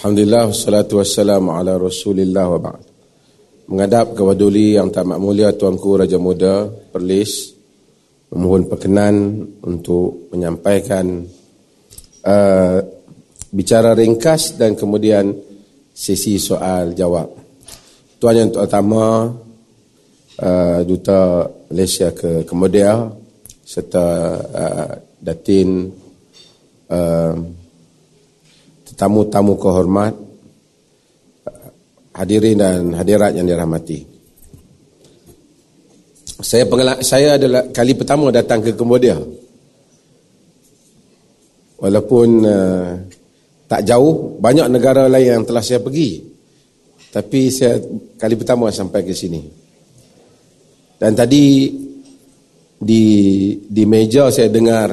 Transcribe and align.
Alhamdulillah 0.00 0.48
wassalatu 0.48 0.96
wassalamu 0.96 1.52
ala 1.52 1.76
Rasulillah 1.76 2.48
wa 2.48 2.56
ba'd. 2.56 2.88
Menghadap 3.68 4.16
ke 4.16 4.24
waduli 4.24 4.72
yang 4.72 4.88
tak 4.88 5.04
mulia 5.04 5.52
tuanku 5.52 5.92
Raja 5.92 6.16
Muda 6.16 6.72
Perlis 6.72 7.52
memohon 8.32 8.64
perkenan 8.64 9.44
untuk 9.60 10.32
menyampaikan 10.32 11.04
uh, 12.24 12.80
bicara 13.52 13.92
ringkas 13.92 14.56
dan 14.56 14.72
kemudian 14.72 15.36
sesi 15.92 16.40
soal 16.40 16.96
jawab. 16.96 17.36
Tuan 18.16 18.40
yang 18.40 18.56
terutama 18.56 19.28
uh, 20.40 20.80
Duta 20.80 21.44
Malaysia 21.68 22.08
ke 22.16 22.48
Kemudia 22.48 23.04
serta 23.68 24.06
uh, 24.48 24.92
Datin 25.20 25.92
uh, 26.88 27.59
tetamu-tamu 29.00 29.56
kehormat 29.56 30.12
hadirin 32.12 32.60
dan 32.60 32.92
hadirat 32.92 33.32
yang 33.32 33.48
dirahmati. 33.48 34.04
Saya 36.44 36.68
pengala- 36.68 37.00
saya 37.00 37.40
adalah 37.40 37.64
kali 37.72 37.96
pertama 37.96 38.28
datang 38.28 38.60
ke 38.60 38.76
Cambodia. 38.76 39.16
Walaupun 41.80 42.28
uh, 42.44 42.92
tak 43.64 43.88
jauh, 43.88 44.36
banyak 44.36 44.68
negara 44.68 45.08
lain 45.08 45.40
yang 45.40 45.44
telah 45.48 45.64
saya 45.64 45.80
pergi. 45.80 46.20
Tapi 47.08 47.48
saya 47.48 47.80
kali 48.20 48.36
pertama 48.36 48.68
sampai 48.68 49.00
ke 49.00 49.16
sini. 49.16 49.40
Dan 51.00 51.16
tadi 51.16 51.72
di 52.76 53.04
di 53.64 53.82
meja 53.88 54.28
saya 54.28 54.52
dengar 54.52 54.92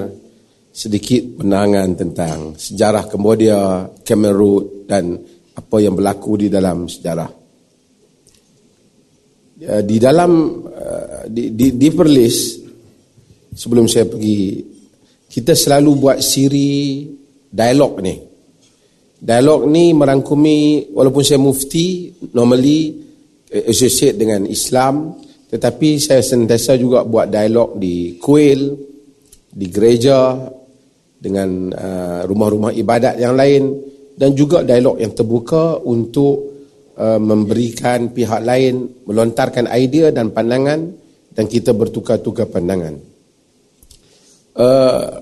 sedikit 0.77 1.41
penerangan 1.41 1.90
tentang 1.98 2.38
sejarah 2.54 3.09
Cambodia, 3.09 3.90
Cameroon 4.05 4.86
dan 4.86 5.17
apa 5.58 5.77
yang 5.81 5.98
berlaku 5.98 6.45
di 6.45 6.53
dalam 6.53 6.86
sejarah. 6.86 7.30
Uh, 9.58 9.81
Di 9.81 9.98
dalam 9.98 10.61
uh, 10.70 11.25
di, 11.25 11.58
di, 11.58 11.73
di 11.73 11.89
Perlis 11.89 12.61
sebelum 13.58 13.89
saya 13.89 14.05
pergi 14.05 14.61
kita 15.25 15.58
selalu 15.58 15.89
buat 15.98 16.22
siri 16.22 17.09
dialog 17.50 17.98
ni. 18.05 18.16
Dialog 19.17 19.66
ni 19.66 19.98
merangkumi 19.98 20.94
walaupun 20.94 21.25
saya 21.25 21.42
mufti 21.42 22.14
normally 22.38 23.02
eh, 23.50 23.66
associate 23.66 24.14
dengan 24.14 24.45
Islam 24.45 25.25
tetapi 25.50 25.98
saya 25.98 26.22
sentiasa 26.22 26.78
juga 26.78 27.02
buat 27.02 27.25
dialog 27.33 27.81
di 27.81 28.22
kuil, 28.22 28.78
di 29.50 29.66
gereja 29.73 30.38
dengan 31.18 31.73
uh, 31.73 32.22
rumah-rumah 32.30 32.73
ibadat 32.73 33.18
yang 33.18 33.34
lain 33.34 33.73
dan 34.18 34.34
juga 34.38 34.62
dialog 34.62 35.02
yang 35.02 35.14
terbuka 35.14 35.82
untuk 35.82 36.36
uh, 36.98 37.20
memberikan 37.22 38.14
pihak 38.14 38.42
lain 38.46 39.06
melontarkan 39.06 39.70
idea 39.73 40.14
dan 40.14 40.30
pandangan 40.30 40.80
dan 41.34 41.45
kita 41.45 41.73
bertukar-tukar 41.73 42.50
pandangan. 42.50 42.98
Uh, 44.58 45.22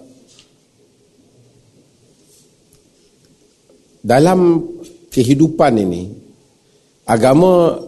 dalam 3.99 4.63
kehidupan 5.11 5.73
ini 5.81 6.03
agama 7.09 7.81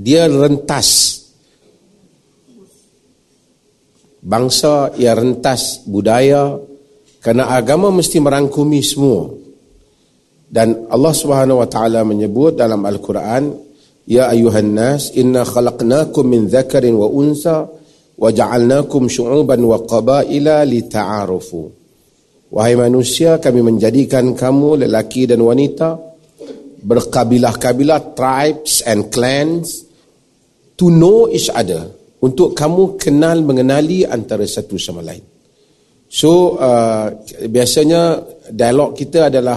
dia 0.00 0.24
rentas 0.24 1.19
bangsa 4.20 4.92
ia 5.00 5.16
rentas 5.16 5.84
budaya 5.88 6.56
kerana 7.20 7.52
agama 7.56 7.92
mesti 7.92 8.20
merangkumi 8.20 8.80
semua. 8.80 9.32
Dan 10.50 10.90
Allah 10.90 11.14
Subhanahu 11.14 11.62
wa 11.62 11.68
taala 11.70 12.02
menyebut 12.02 12.58
dalam 12.58 12.82
al-Quran 12.82 13.54
ya 14.08 14.32
ayuhan 14.32 14.74
nas 14.74 15.14
inna 15.14 15.46
khalaqnakum 15.46 16.26
min 16.26 16.50
dzakarin 16.50 16.96
wa 16.96 17.06
unsa 17.06 17.70
wa 18.20 18.28
ja'alnakum 18.28 19.06
syu'uban 19.06 19.62
wa 19.62 19.78
qabaila 19.84 20.66
lita'arufu. 20.66 21.62
Wahai 22.50 22.74
manusia, 22.74 23.38
kami 23.38 23.62
menjadikan 23.62 24.34
kamu 24.34 24.82
lelaki 24.82 25.30
dan 25.30 25.38
wanita 25.38 26.02
berkabilah-kabilah, 26.82 28.16
tribes 28.18 28.82
and 28.82 29.12
clans 29.12 29.86
to 30.74 30.90
know 30.90 31.30
each 31.30 31.52
other 31.52 31.99
untuk 32.20 32.52
kamu 32.52 33.00
kenal 33.00 33.40
mengenali 33.40 34.04
antara 34.04 34.44
satu 34.44 34.76
sama 34.76 35.00
lain. 35.00 35.24
So 36.10 36.58
uh, 36.58 37.22
biasanya 37.46 38.18
dialog 38.50 38.98
kita 38.98 39.30
adalah 39.30 39.56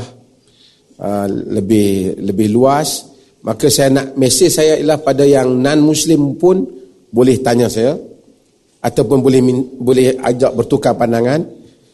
uh, 1.01 1.27
lebih 1.27 2.21
lebih 2.21 2.47
luas. 2.53 3.09
Maka 3.43 3.67
saya 3.67 3.91
nak 3.91 4.15
mesej 4.15 4.47
saya 4.47 4.79
ialah 4.79 5.03
pada 5.03 5.27
yang 5.27 5.59
non 5.59 5.83
muslim 5.83 6.39
pun 6.39 6.63
boleh 7.11 7.43
tanya 7.43 7.67
saya 7.67 7.97
ataupun 8.79 9.19
boleh 9.19 9.41
boleh 9.81 10.15
ajak 10.21 10.51
bertukar 10.55 10.95
pandangan. 10.95 11.43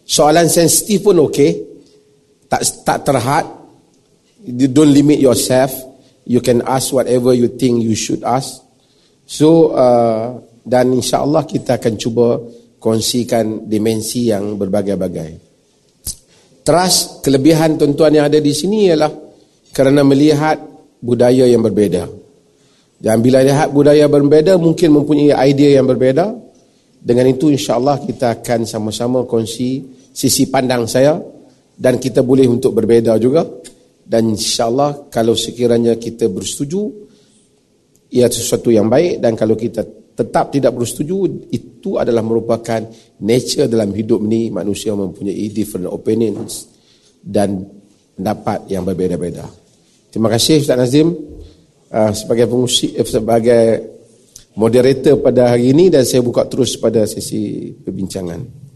Soalan 0.06 0.46
sensitif 0.52 1.08
pun 1.08 1.18
okey. 1.26 1.66
Tak 2.46 2.62
tak 2.86 3.08
terhad. 3.08 3.46
You 4.46 4.70
don't 4.70 4.94
limit 4.94 5.18
yourself. 5.18 5.74
You 6.30 6.46
can 6.46 6.62
ask 6.62 6.94
whatever 6.94 7.34
you 7.34 7.50
think 7.58 7.82
you 7.82 7.98
should 7.98 8.22
ask. 8.22 8.62
So 9.26 9.74
uh, 9.74 10.49
dan 10.70 10.94
insya-Allah 10.94 11.50
kita 11.50 11.82
akan 11.82 11.94
cuba 11.98 12.38
kongsikan 12.78 13.66
dimensi 13.66 14.30
yang 14.30 14.54
berbagai-bagai. 14.54 15.50
Trust 16.62 17.26
kelebihan 17.26 17.82
tuan-tuan 17.82 18.14
yang 18.14 18.26
ada 18.30 18.38
di 18.38 18.54
sini 18.54 18.94
ialah 18.94 19.10
kerana 19.74 20.06
melihat 20.06 20.62
budaya 21.02 21.50
yang 21.50 21.66
berbeza. 21.66 22.06
Dan 23.00 23.26
bila 23.26 23.42
lihat 23.42 23.74
budaya 23.74 24.06
berbeza 24.06 24.54
mungkin 24.62 25.02
mempunyai 25.02 25.34
idea 25.50 25.82
yang 25.82 25.90
berbeza. 25.90 26.30
Dengan 27.00 27.32
itu 27.32 27.50
insya-Allah 27.50 28.04
kita 28.06 28.44
akan 28.44 28.68
sama-sama 28.68 29.24
kongsi 29.26 29.82
sisi 30.14 30.52
pandang 30.52 30.84
saya 30.84 31.16
dan 31.80 31.96
kita 31.96 32.22
boleh 32.28 32.44
untuk 32.44 32.76
berbeza 32.76 33.16
juga 33.16 33.48
dan 34.04 34.36
insyaallah 34.36 35.08
kalau 35.08 35.32
sekiranya 35.32 35.96
kita 35.96 36.28
bersetuju 36.28 36.82
ia 38.12 38.28
sesuatu 38.28 38.68
yang 38.68 38.92
baik 38.92 39.24
dan 39.24 39.40
kalau 39.40 39.56
kita 39.56 39.86
tetap 40.20 40.52
tidak 40.52 40.76
bersetuju 40.76 41.48
itu 41.48 41.96
adalah 41.96 42.20
merupakan 42.20 42.84
nature 43.24 43.72
dalam 43.72 43.96
hidup 43.96 44.20
ni 44.20 44.52
manusia 44.52 44.92
mempunyai 44.92 45.48
different 45.56 45.88
opinions 45.88 46.68
dan 47.24 47.64
pendapat 48.20 48.68
yang 48.68 48.84
berbeza-beza. 48.84 49.48
Terima 50.12 50.28
kasih 50.28 50.60
Ustaz 50.60 50.76
Nazim 50.76 51.16
uh, 51.88 52.12
sebagai 52.12 52.52
pengusi 52.52 53.00
uh, 53.00 53.08
sebagai 53.08 53.64
moderator 54.60 55.24
pada 55.24 55.56
hari 55.56 55.72
ini 55.72 55.88
dan 55.88 56.04
saya 56.04 56.20
buka 56.20 56.44
terus 56.52 56.76
pada 56.76 57.08
sesi 57.08 57.72
perbincangan. 57.72 58.68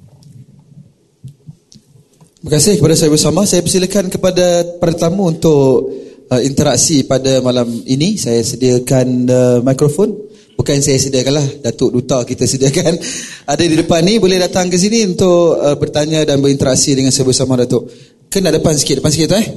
Terima 2.40 2.52
kasih 2.60 2.80
kepada 2.80 2.96
saya 2.96 3.12
bersama. 3.12 3.44
Saya 3.44 3.64
persilakan 3.64 4.06
kepada 4.08 4.46
para 4.80 4.92
tetamu 4.96 5.32
untuk 5.32 5.92
uh, 6.32 6.42
interaksi 6.44 7.04
pada 7.04 7.44
malam 7.44 7.68
ini. 7.84 8.16
Saya 8.16 8.40
sediakan 8.40 9.08
uh, 9.28 9.60
mikrofon. 9.60 10.33
Bukan 10.64 10.80
saya 10.80 10.96
sediakanlah, 10.96 11.60
Datuk 11.60 11.92
Duta 11.92 12.24
kita 12.24 12.48
sediakan. 12.48 12.96
Ada 13.52 13.68
di 13.68 13.76
depan 13.76 14.00
ni, 14.00 14.16
boleh 14.16 14.40
datang 14.40 14.72
ke 14.72 14.80
sini 14.80 15.04
untuk 15.04 15.60
uh, 15.60 15.76
bertanya 15.76 16.24
dan 16.24 16.40
berinteraksi 16.40 16.96
dengan 16.96 17.12
saya 17.12 17.28
bersama 17.28 17.60
Datuk. 17.60 17.92
Kena 18.32 18.48
depan 18.48 18.72
sikit, 18.80 19.04
depan 19.04 19.12
sikit 19.12 19.28
tu 19.28 19.38
eh. 19.44 19.48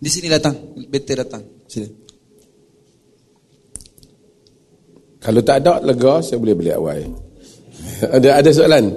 Di 0.00 0.08
sini 0.08 0.32
datang, 0.32 0.56
better 0.88 1.20
datang. 1.20 1.44
Sini. 1.68 1.84
Kalau 5.20 5.44
tak 5.44 5.68
ada 5.68 5.76
lega, 5.84 6.24
saya 6.24 6.40
boleh 6.40 6.56
beli 6.56 6.72
awal. 6.72 7.12
ada 8.16 8.40
ada 8.40 8.50
soalan? 8.56 8.88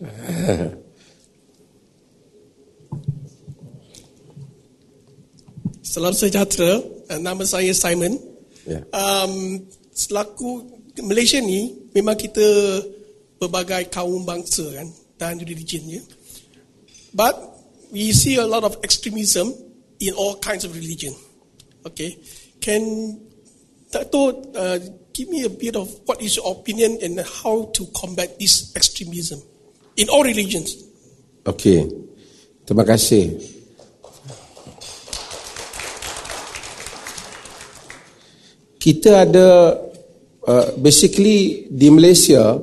Salam 5.84 6.16
sejahtera, 6.16 6.80
nama 7.20 7.44
saya 7.44 7.76
Simon. 7.76 8.27
Ya. 8.68 8.84
Um, 8.92 9.64
selaku 9.96 10.68
Malaysia 11.00 11.40
ni 11.40 11.72
memang 11.96 12.20
kita 12.20 12.44
berbagai 13.40 13.88
kaum 13.88 14.28
bangsa 14.28 14.68
kan 14.76 14.88
dan 15.16 15.40
religion 15.40 15.82
ya. 15.88 16.02
But 17.16 17.34
we 17.88 18.12
see 18.12 18.36
a 18.36 18.44
lot 18.44 18.62
of 18.68 18.76
extremism 18.84 19.50
in 19.98 20.12
all 20.12 20.36
kinds 20.38 20.68
of 20.68 20.76
religion. 20.76 21.16
Okay, 21.88 22.20
can 22.60 23.16
Dato 23.88 24.52
uh, 24.52 24.78
give 25.16 25.32
me 25.32 25.48
a 25.48 25.50
bit 25.50 25.74
of 25.74 25.88
what 26.04 26.20
is 26.20 26.36
your 26.36 26.52
opinion 26.52 27.00
and 27.00 27.16
how 27.24 27.72
to 27.72 27.88
combat 27.96 28.36
this 28.36 28.76
extremism 28.76 29.40
in 29.96 30.12
all 30.12 30.22
religions? 30.22 30.76
Okey. 31.48 31.88
Terima 32.68 32.84
kasih. 32.84 33.57
Kita 38.78 39.26
ada 39.26 39.74
uh, 40.46 40.66
basically 40.78 41.66
di 41.68 41.90
Malaysia 41.90 42.56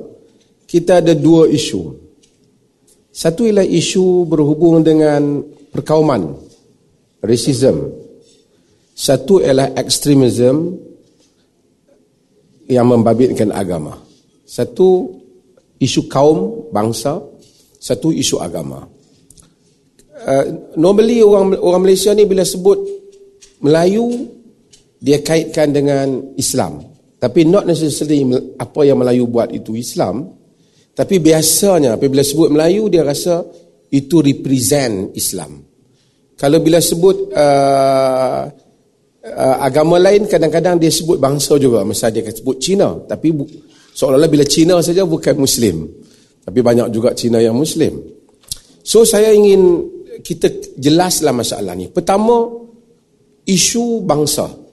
kita 0.66 0.98
ada 1.04 1.14
dua 1.14 1.46
isu. 1.46 1.94
Satu 3.16 3.48
ialah 3.48 3.64
isu 3.64 4.28
berhubung 4.28 4.84
dengan 4.84 5.40
perkauman, 5.72 6.36
racism. 7.24 7.86
Satu 8.92 9.40
ialah 9.40 9.72
ekstremism 9.78 10.76
yang 12.68 12.90
membabitkan 12.90 13.54
agama. 13.54 13.96
Satu 14.44 15.16
isu 15.80 16.10
kaum, 16.10 16.68
bangsa, 16.74 17.22
satu 17.80 18.10
isu 18.12 18.42
agama. 18.42 18.84
Uh, 20.16 20.44
normally 20.74 21.22
orang 21.22 21.54
orang 21.60 21.82
Malaysia 21.86 22.10
ni 22.16 22.26
bila 22.26 22.42
sebut 22.42 22.80
Melayu 23.60 24.35
dia 25.00 25.20
kaitkan 25.20 25.72
dengan 25.72 26.36
Islam. 26.36 26.82
Tapi 27.16 27.48
not 27.48 27.64
necessarily 27.64 28.24
apa 28.60 28.80
yang 28.84 29.00
Melayu 29.00 29.24
buat 29.28 29.52
itu 29.52 29.72
Islam. 29.76 30.28
Tapi 30.96 31.20
biasanya 31.20 32.00
apabila 32.00 32.24
sebut 32.24 32.48
Melayu 32.52 32.88
dia 32.88 33.04
rasa 33.04 33.44
itu 33.92 34.20
represent 34.20 35.12
Islam. 35.16 35.64
Kalau 36.36 36.60
bila 36.60 36.80
sebut 36.80 37.32
uh, 37.32 38.42
uh, 39.24 39.56
agama 39.64 39.96
lain 39.96 40.28
kadang-kadang 40.28 40.76
dia 40.76 40.92
sebut 40.92 41.16
bangsa 41.16 41.56
juga. 41.56 41.84
Misalnya 41.84 42.20
dia 42.20 42.32
sebut 42.36 42.56
Cina. 42.60 42.92
Tapi 43.08 43.32
seolah-olah 43.96 44.28
bila 44.28 44.44
Cina 44.44 44.80
saja 44.84 45.08
bukan 45.08 45.36
Muslim. 45.40 45.88
Tapi 46.44 46.58
banyak 46.60 46.88
juga 46.92 47.16
Cina 47.16 47.40
yang 47.40 47.56
Muslim. 47.56 47.96
So 48.84 49.02
saya 49.02 49.32
ingin 49.32 49.82
kita 50.20 50.78
jelaslah 50.78 51.32
masalah 51.34 51.74
ni. 51.74 51.88
Pertama, 51.90 52.46
isu 53.48 54.04
bangsa. 54.04 54.65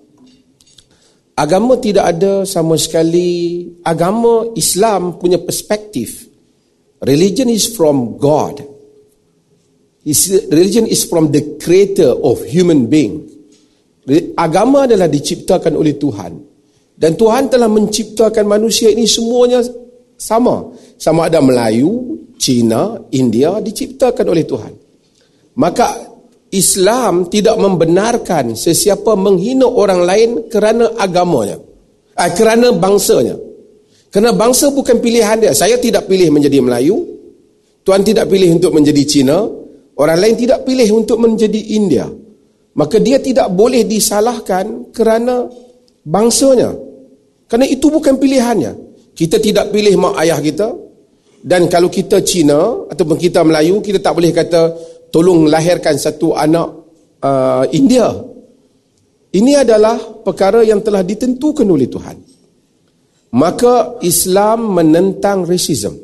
Agama 1.33 1.81
tidak 1.81 2.05
ada 2.13 2.45
sama 2.45 2.77
sekali 2.77 3.65
agama 3.81 4.53
Islam 4.53 5.17
punya 5.17 5.41
perspektif. 5.41 6.29
Religion 7.01 7.49
is 7.49 7.73
from 7.73 8.21
God. 8.21 8.61
Religion 10.53 10.85
is 10.85 11.09
from 11.09 11.33
the 11.33 11.57
creator 11.57 12.13
of 12.13 12.45
human 12.45 12.85
being. 12.85 13.25
Agama 14.37 14.85
adalah 14.85 15.09
diciptakan 15.09 15.73
oleh 15.73 15.97
Tuhan. 15.97 16.37
Dan 16.93 17.17
Tuhan 17.17 17.49
telah 17.49 17.65
menciptakan 17.65 18.45
manusia 18.45 18.93
ini 18.93 19.09
semuanya 19.09 19.65
sama. 20.13 20.69
Sama 21.01 21.33
ada 21.33 21.41
Melayu, 21.41 22.21
Cina, 22.37 23.09
India 23.09 23.57
diciptakan 23.57 24.29
oleh 24.29 24.45
Tuhan. 24.45 24.73
Maka 25.57 26.12
Islam 26.53 27.33
tidak 27.33 27.57
membenarkan 27.57 28.53
sesiapa 28.53 29.17
menghina 29.17 29.65
orang 29.65 30.01
lain 30.05 30.29
kerana 30.53 30.93
agamanya. 31.01 31.57
Eh, 32.13 32.31
kerana 32.37 32.69
bangsanya. 32.77 33.33
Kerana 34.13 34.37
bangsa 34.37 34.69
bukan 34.69 35.01
pilihan 35.01 35.41
dia. 35.41 35.53
Saya 35.57 35.81
tidak 35.81 36.05
pilih 36.05 36.29
menjadi 36.29 36.61
Melayu. 36.61 37.01
Tuan 37.81 38.05
tidak 38.05 38.29
pilih 38.29 38.53
untuk 38.53 38.69
menjadi 38.69 39.01
Cina. 39.01 39.41
Orang 39.97 40.21
lain 40.21 40.37
tidak 40.37 40.61
pilih 40.61 40.85
untuk 40.93 41.17
menjadi 41.17 41.61
India. 41.73 42.05
Maka 42.77 43.01
dia 43.01 43.17
tidak 43.17 43.49
boleh 43.49 43.81
disalahkan 43.89 44.93
kerana 44.93 45.49
bangsanya. 46.05 46.69
Kerana 47.49 47.65
itu 47.65 47.89
bukan 47.89 48.21
pilihannya. 48.21 48.71
Kita 49.17 49.41
tidak 49.41 49.73
pilih 49.73 49.97
mak 49.97 50.21
ayah 50.21 50.37
kita. 50.37 50.69
Dan 51.43 51.65
kalau 51.65 51.89
kita 51.89 52.21
Cina 52.21 52.87
ataupun 52.93 53.17
kita 53.17 53.41
Melayu, 53.41 53.81
kita 53.81 53.99
tak 53.99 54.13
boleh 54.13 54.29
kata 54.29 54.61
tolong 55.13 55.45
lahirkan 55.45 55.93
satu 55.93 56.33
anak 56.33 56.67
uh, 57.21 57.69
India. 57.69 58.09
Ini 59.33 59.61
adalah 59.61 59.97
perkara 60.25 60.65
yang 60.65 60.81
telah 60.81 61.05
ditentukan 61.05 61.65
oleh 61.69 61.85
Tuhan. 61.85 62.17
Maka 63.33 64.01
Islam 64.05 64.77
menentang 64.77 65.45
racism. 65.45 65.97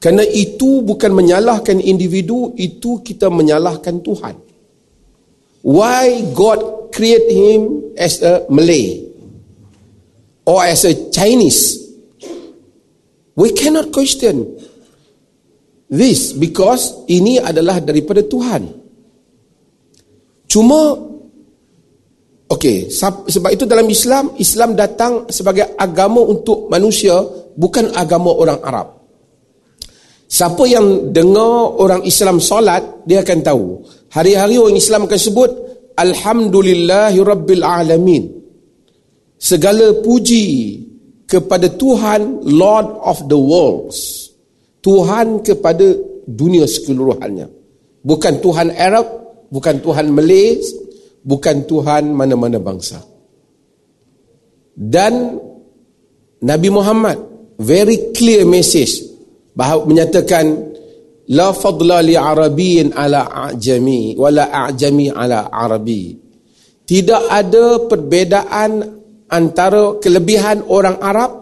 Kerana 0.00 0.24
itu 0.24 0.80
bukan 0.80 1.12
menyalahkan 1.12 1.76
individu, 1.80 2.56
itu 2.56 3.04
kita 3.04 3.28
menyalahkan 3.28 4.00
Tuhan. 4.00 4.34
Why 5.62 6.32
God 6.34 6.90
create 6.90 7.28
him 7.30 7.94
as 7.94 8.18
a 8.24 8.48
Malay 8.48 9.06
or 10.48 10.64
as 10.64 10.82
a 10.88 10.96
Chinese? 11.12 11.78
We 13.36 13.52
cannot 13.54 13.92
question 13.94 14.58
this 15.92 16.32
because 16.32 17.04
ini 17.12 17.36
adalah 17.36 17.84
daripada 17.84 18.24
Tuhan. 18.24 18.80
Cuma 20.48 20.96
okey, 22.48 22.88
sebab 23.28 23.48
itu 23.52 23.64
dalam 23.68 23.84
Islam, 23.88 24.32
Islam 24.40 24.72
datang 24.72 25.28
sebagai 25.28 25.76
agama 25.76 26.24
untuk 26.24 26.72
manusia, 26.72 27.20
bukan 27.56 27.92
agama 27.92 28.32
orang 28.32 28.60
Arab. 28.64 28.88
Siapa 30.32 30.64
yang 30.64 31.12
dengar 31.12 31.76
orang 31.76 32.08
Islam 32.08 32.40
solat, 32.40 33.04
dia 33.04 33.20
akan 33.20 33.38
tahu. 33.44 33.84
Hari-hari 34.16 34.56
orang 34.56 34.80
Islam 34.80 35.04
akan 35.04 35.20
sebut 35.20 35.50
Alhamdulillahirabbil 35.92 37.60
alamin. 37.60 38.32
Segala 39.36 39.92
puji 40.00 40.80
kepada 41.28 41.68
Tuhan 41.72 42.48
Lord 42.48 42.88
of 43.04 43.28
the 43.28 43.36
worlds. 43.36 44.21
Tuhan 44.82 45.46
kepada 45.46 45.94
dunia 46.26 46.66
sekeluruhannya. 46.66 47.46
Bukan 48.02 48.42
Tuhan 48.42 48.74
Arab, 48.74 49.06
bukan 49.46 49.78
Tuhan 49.78 50.10
Malay, 50.10 50.58
bukan 51.22 51.62
Tuhan 51.70 52.10
mana-mana 52.10 52.58
bangsa. 52.58 52.98
Dan 54.74 55.38
Nabi 56.42 56.68
Muhammad 56.74 57.18
very 57.62 58.10
clear 58.10 58.42
message 58.42 59.06
bahawa 59.54 59.86
menyatakan 59.86 60.74
la 61.30 61.54
fadla 61.54 62.02
li 62.02 62.18
arabiyyin 62.18 62.90
ala 62.90 63.52
ajami 63.54 64.18
wala 64.18 64.50
ajami 64.66 65.06
ala 65.06 65.46
arabi. 65.54 66.18
Tidak 66.82 67.30
ada 67.30 67.86
perbezaan 67.86 68.82
antara 69.30 70.02
kelebihan 70.02 70.66
orang 70.66 70.98
Arab 70.98 71.41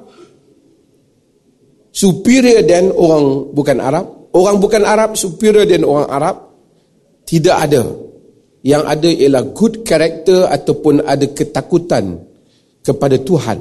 superior 1.90 2.62
dan 2.66 2.90
orang 2.94 3.50
bukan 3.54 3.78
Arab. 3.78 4.06
Orang 4.30 4.62
bukan 4.62 4.82
Arab 4.86 5.18
superior 5.18 5.66
dan 5.66 5.82
orang 5.82 6.08
Arab. 6.08 6.36
Tidak 7.26 7.56
ada. 7.56 7.82
Yang 8.60 8.82
ada 8.86 9.08
ialah 9.08 9.44
good 9.54 9.74
character 9.82 10.46
ataupun 10.46 11.02
ada 11.02 11.26
ketakutan 11.30 12.18
kepada 12.82 13.16
Tuhan. 13.20 13.58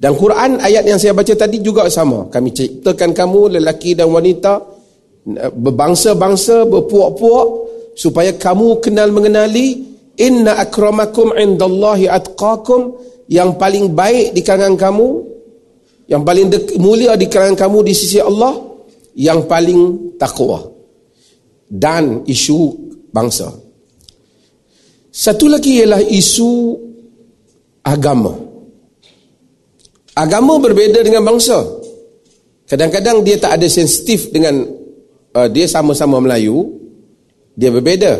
Dan 0.00 0.16
Quran 0.16 0.56
ayat 0.64 0.84
yang 0.88 0.96
saya 0.96 1.12
baca 1.12 1.32
tadi 1.36 1.60
juga 1.60 1.84
sama. 1.92 2.28
Kami 2.32 2.48
ciptakan 2.56 3.12
kamu 3.12 3.60
lelaki 3.60 3.92
dan 3.92 4.08
wanita 4.08 4.56
berbangsa-bangsa, 5.52 6.64
berpuak-puak 6.64 7.48
supaya 7.92 8.32
kamu 8.32 8.80
kenal 8.80 9.12
mengenali 9.12 9.84
inna 10.16 10.56
akramakum 10.56 11.36
indallahi 11.36 12.08
atqakum 12.08 12.96
yang 13.28 13.60
paling 13.60 13.92
baik 13.92 14.32
di 14.32 14.40
kalangan 14.40 14.76
kamu 14.80 15.08
yang 16.10 16.26
paling 16.26 16.50
mulia 16.82 17.14
di 17.14 17.30
kalangan 17.30 17.54
kamu 17.54 17.86
di 17.86 17.94
sisi 17.94 18.18
Allah 18.18 18.58
yang 19.14 19.46
paling 19.46 20.14
takwa. 20.18 20.66
Dan 21.70 22.26
isu 22.26 22.74
bangsa. 23.14 23.46
Satu 25.14 25.46
lagi 25.46 25.78
ialah 25.78 26.02
isu 26.02 26.74
agama. 27.86 28.34
Agama 30.18 30.58
berbeza 30.58 30.98
dengan 31.06 31.22
bangsa. 31.22 31.62
Kadang-kadang 32.66 33.22
dia 33.22 33.38
tak 33.38 33.62
ada 33.62 33.70
sensitif 33.70 34.34
dengan 34.34 34.66
uh, 35.34 35.46
dia 35.46 35.70
sama-sama 35.70 36.18
Melayu 36.18 36.74
dia 37.54 37.70
berbeza. 37.70 38.18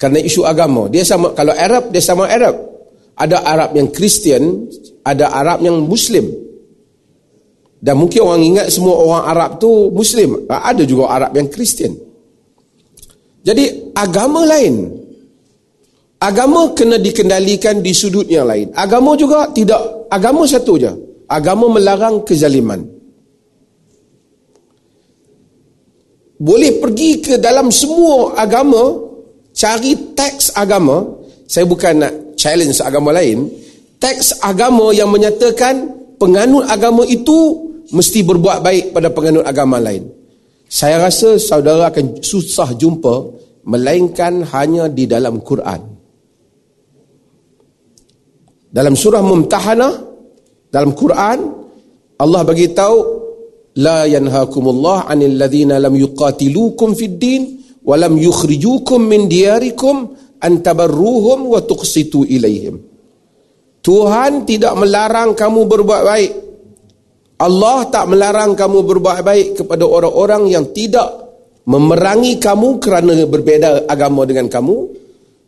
Kerana 0.00 0.24
isu 0.24 0.48
agama 0.48 0.88
dia 0.88 1.04
sama 1.04 1.36
kalau 1.36 1.52
Arab 1.52 1.92
dia 1.92 2.00
sama 2.00 2.24
Arab. 2.32 2.56
Ada 3.20 3.44
Arab 3.44 3.76
yang 3.76 3.92
Kristian 3.92 4.64
ada 5.04 5.28
Arab 5.36 5.60
yang 5.60 5.84
Muslim 5.84 6.49
dan 7.80 7.96
mungkin 7.96 8.20
orang 8.28 8.44
ingat 8.44 8.66
semua 8.68 8.92
orang 9.00 9.24
Arab 9.24 9.50
tu 9.56 9.88
Muslim. 9.88 10.44
Ada 10.44 10.84
juga 10.84 11.08
Arab 11.08 11.32
yang 11.32 11.48
Kristian. 11.48 11.96
Jadi 13.40 13.96
agama 13.96 14.44
lain. 14.44 15.00
Agama 16.20 16.76
kena 16.76 17.00
dikendalikan 17.00 17.80
di 17.80 17.96
sudut 17.96 18.28
yang 18.28 18.44
lain. 18.44 18.68
Agama 18.76 19.16
juga 19.16 19.48
tidak. 19.56 19.80
Agama 20.12 20.44
satu 20.44 20.76
je. 20.76 20.92
Agama 21.24 21.72
melarang 21.72 22.20
kezaliman. 22.20 22.84
Boleh 26.36 26.76
pergi 26.84 27.24
ke 27.24 27.40
dalam 27.40 27.72
semua 27.72 28.36
agama. 28.36 29.08
Cari 29.56 30.12
teks 30.12 30.52
agama. 30.52 31.00
Saya 31.48 31.64
bukan 31.64 31.94
nak 31.96 32.12
challenge 32.36 32.76
agama 32.84 33.16
lain. 33.16 33.48
Teks 33.96 34.44
agama 34.44 34.92
yang 34.92 35.08
menyatakan 35.08 35.96
penganut 36.20 36.68
agama 36.68 37.08
itu 37.08 37.69
mesti 37.90 38.22
berbuat 38.22 38.58
baik 38.62 38.84
pada 38.94 39.10
penganut 39.10 39.46
agama 39.46 39.78
lain. 39.82 40.06
Saya 40.70 41.02
rasa 41.02 41.34
saudara 41.38 41.90
akan 41.90 42.22
susah 42.22 42.74
jumpa 42.78 43.14
melainkan 43.66 44.46
hanya 44.54 44.86
di 44.86 45.04
dalam 45.10 45.42
Quran. 45.42 45.82
Dalam 48.70 48.94
surah 48.94 49.18
Mumtahanah 49.18 49.94
dalam 50.70 50.94
Quran 50.94 51.38
Allah 52.22 52.42
bagi 52.46 52.70
tahu 52.70 52.98
la 53.82 54.06
yanhaakumullah 54.06 55.10
'anil 55.10 55.34
ladzina 55.34 55.82
lam 55.82 55.90
yuqatilukum 55.98 56.94
fid 56.94 57.18
din 57.18 57.42
walam 57.82 58.14
yukhrijukum 58.14 59.02
min 59.02 59.26
diyarikum 59.26 60.14
an 60.38 60.52
tabarruhum 60.62 61.50
wa 61.50 61.58
tuqsitu 61.66 62.22
ilaihim. 62.28 62.78
Tuhan 63.80 64.44
tidak 64.44 64.76
melarang 64.76 65.32
kamu 65.32 65.64
berbuat 65.64 66.02
baik. 66.04 66.32
Allah 67.40 67.88
tak 67.88 68.04
melarang 68.12 68.52
kamu 68.52 68.84
berbuat 68.84 69.24
baik 69.24 69.48
kepada 69.64 69.88
orang-orang 69.88 70.52
yang 70.52 70.76
tidak 70.76 71.08
memerangi 71.64 72.36
kamu 72.36 72.76
kerana 72.76 73.16
berbeza 73.24 73.88
agama 73.88 74.28
dengan 74.28 74.52
kamu, 74.52 74.76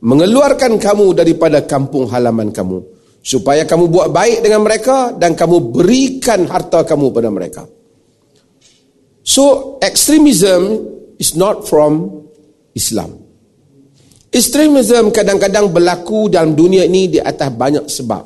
mengeluarkan 0.00 0.80
kamu 0.80 1.06
daripada 1.12 1.68
kampung 1.68 2.08
halaman 2.08 2.48
kamu 2.48 2.80
supaya 3.22 3.62
kamu 3.68 3.86
buat 3.86 4.08
baik 4.10 4.42
dengan 4.42 4.66
mereka 4.66 5.14
dan 5.14 5.38
kamu 5.38 5.70
berikan 5.70 6.48
harta 6.48 6.82
kamu 6.82 7.14
pada 7.14 7.28
mereka. 7.30 7.62
So 9.22 9.76
extremism 9.78 10.82
is 11.22 11.38
not 11.38 11.68
from 11.70 12.24
Islam. 12.74 13.22
Extremism 14.32 15.12
kadang-kadang 15.14 15.70
berlaku 15.70 16.26
dalam 16.26 16.56
dunia 16.58 16.88
ini 16.88 17.14
di 17.14 17.18
atas 17.22 17.52
banyak 17.52 17.84
sebab. 17.86 18.24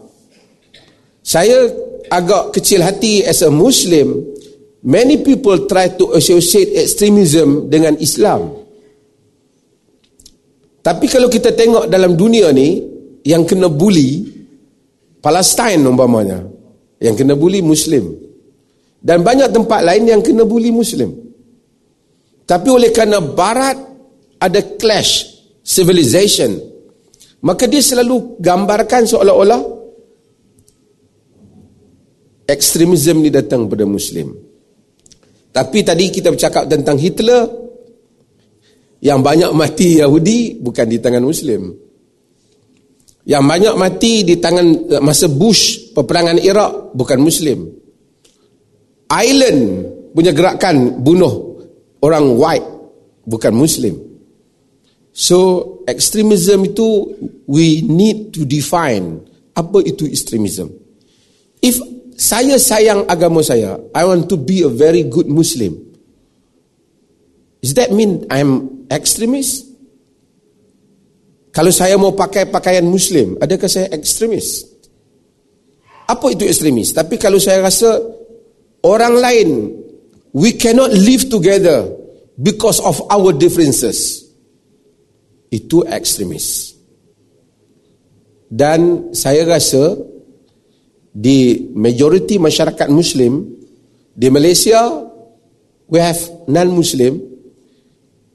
Saya 1.20 1.66
agak 2.10 2.56
kecil 2.56 2.82
hati 2.82 3.22
as 3.26 3.42
a 3.42 3.50
Muslim, 3.50 4.22
many 4.86 5.20
people 5.22 5.66
try 5.66 5.90
to 5.94 6.14
associate 6.14 6.74
extremism 6.74 7.66
dengan 7.66 7.98
Islam. 7.98 8.54
Tapi 10.86 11.06
kalau 11.10 11.26
kita 11.26 11.50
tengok 11.50 11.90
dalam 11.90 12.14
dunia 12.14 12.54
ni, 12.54 12.78
yang 13.26 13.42
kena 13.42 13.66
bully, 13.66 14.22
Palestine 15.18 15.82
umpamanya, 15.82 16.46
yang 17.02 17.18
kena 17.18 17.34
bully 17.34 17.58
Muslim. 17.58 18.14
Dan 19.02 19.26
banyak 19.26 19.50
tempat 19.50 19.82
lain 19.82 20.06
yang 20.06 20.22
kena 20.22 20.46
bully 20.46 20.70
Muslim. 20.70 21.10
Tapi 22.46 22.68
oleh 22.70 22.94
kerana 22.94 23.18
Barat 23.18 23.74
ada 24.38 24.60
clash 24.78 25.42
civilization, 25.66 26.54
maka 27.42 27.66
dia 27.66 27.82
selalu 27.82 28.38
gambarkan 28.38 29.10
seolah-olah 29.10 29.75
ekstremisme 32.46 33.26
ni 33.26 33.30
datang 33.30 33.66
pada 33.66 33.82
Muslim. 33.84 34.32
Tapi 35.50 35.78
tadi 35.82 36.08
kita 36.12 36.30
bercakap 36.30 36.70
tentang 36.70 36.96
Hitler, 36.96 37.66
yang 39.02 39.20
banyak 39.20 39.52
mati 39.52 40.00
Yahudi 40.00 40.60
bukan 40.60 40.86
di 40.88 40.98
tangan 40.98 41.24
Muslim. 41.24 41.74
Yang 43.26 43.44
banyak 43.44 43.74
mati 43.74 44.22
di 44.22 44.38
tangan 44.38 44.66
eh, 44.86 45.02
masa 45.02 45.26
Bush, 45.26 45.92
peperangan 45.92 46.38
Iraq, 46.38 46.94
bukan 46.94 47.18
Muslim. 47.18 47.66
Island 49.10 49.60
punya 50.14 50.30
gerakan 50.34 51.02
bunuh 51.02 51.62
orang 52.02 52.38
white, 52.38 52.68
bukan 53.26 53.52
Muslim. 53.54 53.94
So, 55.16 55.64
extremism 55.88 56.68
itu, 56.68 57.16
we 57.48 57.80
need 57.80 58.36
to 58.36 58.44
define 58.44 59.24
apa 59.56 59.80
itu 59.80 60.04
extremism. 60.04 60.68
If 61.64 61.80
saya 62.16 62.56
sayang 62.56 63.04
agama 63.06 63.44
saya. 63.44 63.76
I 63.92 64.08
want 64.08 64.28
to 64.32 64.36
be 64.40 64.64
a 64.64 64.72
very 64.72 65.04
good 65.04 65.28
Muslim. 65.28 65.76
Does 67.60 67.76
that 67.76 67.92
mean 67.92 68.24
I'm 68.32 68.84
extremist? 68.88 69.68
Kalau 71.56 71.72
saya 71.72 71.96
mau 71.96 72.12
pakai 72.12 72.52
pakaian 72.52 72.84
Muslim, 72.84 73.40
adakah 73.40 73.64
saya 73.64 73.88
ekstremis? 73.88 74.64
Apa 76.04 76.36
itu 76.36 76.44
ekstremis? 76.44 76.92
Tapi 76.92 77.16
kalau 77.16 77.40
saya 77.40 77.64
rasa 77.64 77.96
orang 78.84 79.16
lain, 79.16 79.48
we 80.36 80.52
cannot 80.52 80.92
live 80.92 81.32
together 81.32 81.88
because 82.36 82.76
of 82.84 83.00
our 83.08 83.32
differences. 83.32 84.28
Itu 85.48 85.80
ekstremis. 85.88 86.76
Dan 88.52 89.10
saya 89.16 89.48
rasa 89.48 89.96
di 91.16 91.72
majoriti 91.72 92.36
masyarakat 92.36 92.92
muslim 92.92 93.40
di 94.12 94.28
Malaysia 94.28 94.84
we 95.88 95.96
have 95.96 96.20
non 96.44 96.68
muslim 96.68 97.16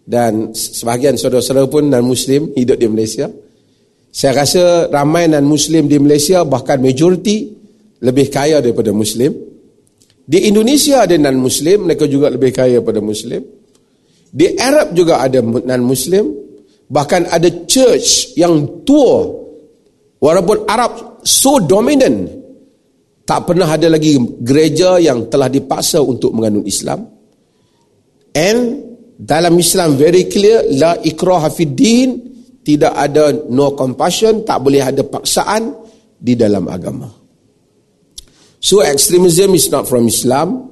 dan 0.01 0.49
sebahagian 0.57 1.13
saudara-saudara 1.13 1.69
pun 1.69 1.85
non 1.85 2.01
muslim 2.01 2.49
hidup 2.57 2.81
di 2.81 2.89
Malaysia. 2.89 3.29
Saya 4.09 4.41
rasa 4.41 4.89
ramai 4.89 5.29
non 5.29 5.45
muslim 5.45 5.85
di 5.85 6.01
Malaysia 6.01 6.41
bahkan 6.41 6.81
majoriti 6.81 7.53
lebih 8.01 8.33
kaya 8.33 8.65
daripada 8.65 8.89
muslim. 8.89 9.29
Di 10.25 10.49
Indonesia 10.49 11.05
ada 11.05 11.13
non 11.21 11.37
muslim 11.37 11.85
mereka 11.85 12.09
juga 12.09 12.33
lebih 12.33 12.49
kaya 12.49 12.81
daripada 12.81 12.97
muslim. 12.97 13.45
Di 14.33 14.57
Arab 14.57 14.97
juga 14.97 15.21
ada 15.21 15.37
non 15.45 15.83
muslim 15.85 16.33
bahkan 16.89 17.29
ada 17.29 17.61
church 17.69 18.33
yang 18.41 18.81
tua. 18.81 19.37
Walaupun 20.17 20.65
Arab 20.65 21.21
so 21.21 21.61
dominant 21.61 22.40
tak 23.31 23.47
pernah 23.47 23.63
ada 23.63 23.87
lagi 23.87 24.19
gereja 24.43 24.99
yang 24.99 25.31
telah 25.31 25.47
dipaksa 25.47 26.03
untuk 26.03 26.35
mengandung 26.35 26.67
Islam. 26.67 27.07
And 28.35 28.59
dalam 29.15 29.55
Islam 29.55 29.95
very 29.95 30.27
clear 30.27 30.67
la 30.75 30.99
ikraha 30.99 31.47
fid 31.47 31.71
din 31.71 32.09
tidak 32.59 32.91
ada 32.91 33.31
no 33.47 33.71
compassion, 33.71 34.43
tak 34.43 34.59
boleh 34.59 34.83
ada 34.83 35.07
paksaan 35.07 35.71
di 36.19 36.35
dalam 36.35 36.67
agama. 36.67 37.07
So 38.59 38.83
extremism 38.83 39.55
is 39.55 39.71
not 39.71 39.87
from 39.87 40.11
Islam. 40.11 40.67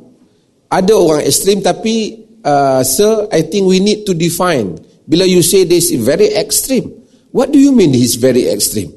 Ada 0.68 1.00
orang 1.00 1.24
ekstrem 1.24 1.63
tapi 1.63 2.28
uh, 2.44 2.84
sir 2.84 3.32
I 3.32 3.48
think 3.48 3.72
we 3.72 3.80
need 3.80 4.04
to 4.04 4.12
define 4.12 4.75
bila 5.08 5.24
you 5.24 5.39
say 5.48 5.63
this 5.63 5.96
is 5.96 6.04
very 6.04 6.28
extreme. 6.36 6.92
What 7.32 7.56
do 7.56 7.58
you 7.58 7.72
mean 7.72 7.96
he's 7.96 8.20
very 8.20 8.51
extreme? 8.51 8.92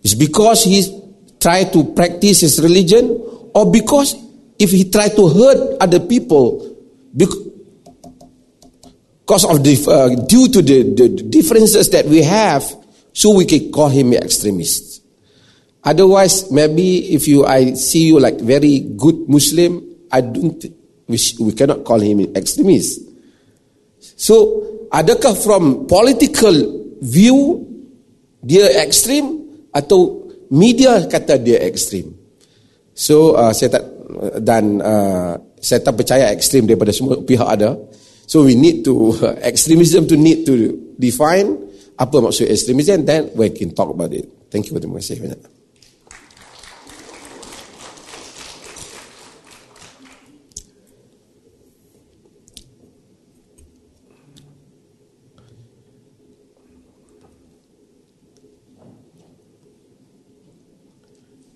It's 0.00 0.16
because 0.16 0.64
he's 0.64 0.88
try 1.40 1.64
to 1.64 1.84
practice 1.94 2.40
his 2.40 2.60
religion 2.62 3.10
or 3.54 3.70
because 3.70 4.14
if 4.58 4.70
he 4.70 4.90
try 4.90 5.08
to 5.08 5.28
hurt 5.28 5.76
other 5.80 6.00
people 6.00 6.76
because 7.16 7.38
of 9.44 9.62
the 9.62 9.74
uh, 9.88 10.26
due 10.26 10.48
to 10.48 10.62
the, 10.62 10.82
the 10.94 11.08
differences 11.30 11.90
that 11.90 12.06
we 12.06 12.22
have 12.22 12.64
so 13.12 13.34
we 13.34 13.44
can 13.44 13.70
call 13.72 13.88
him 13.88 14.12
extremist. 14.14 15.02
Otherwise 15.84 16.50
maybe 16.50 17.14
if 17.14 17.26
you 17.28 17.46
i 17.46 17.72
see 17.74 18.08
you 18.08 18.18
like 18.20 18.38
very 18.40 18.80
good 18.98 19.28
muslim 19.28 19.80
i 20.10 20.20
don't 20.20 20.64
we, 21.08 21.18
we 21.40 21.52
cannot 21.52 21.84
call 21.84 22.00
him 22.00 22.20
extremist. 22.36 23.00
So 24.16 24.88
adakah 24.92 25.34
from 25.38 25.86
political 25.86 26.54
view 27.00 27.64
dia 28.44 28.82
extreme 28.82 29.46
atau 29.74 30.17
media 30.52 31.04
kata 31.06 31.36
dia 31.40 31.60
ekstrim. 31.64 32.12
So 32.94 33.38
uh, 33.38 33.54
saya 33.54 33.78
tak 33.78 33.84
dan 34.42 34.82
uh, 34.82 35.38
saya 35.60 35.80
tak 35.84 35.94
percaya 36.00 36.32
ekstrim 36.32 36.64
daripada 36.66 36.90
semua 36.90 37.20
pihak 37.20 37.46
ada. 37.46 37.76
So 38.28 38.44
we 38.44 38.56
need 38.56 38.84
to 38.84 39.14
uh, 39.24 39.36
extremism 39.50 40.08
to 40.08 40.16
need 40.16 40.44
to 40.48 40.74
define 40.98 41.68
apa 41.98 42.16
maksud 42.22 42.46
extremism 42.46 43.02
then 43.02 43.34
we 43.34 43.50
can 43.50 43.74
talk 43.74 43.90
about 43.90 44.14
it. 44.14 44.26
Thank 44.48 44.70
you 44.70 44.76
kasih 44.78 45.20
banyak. 45.20 45.57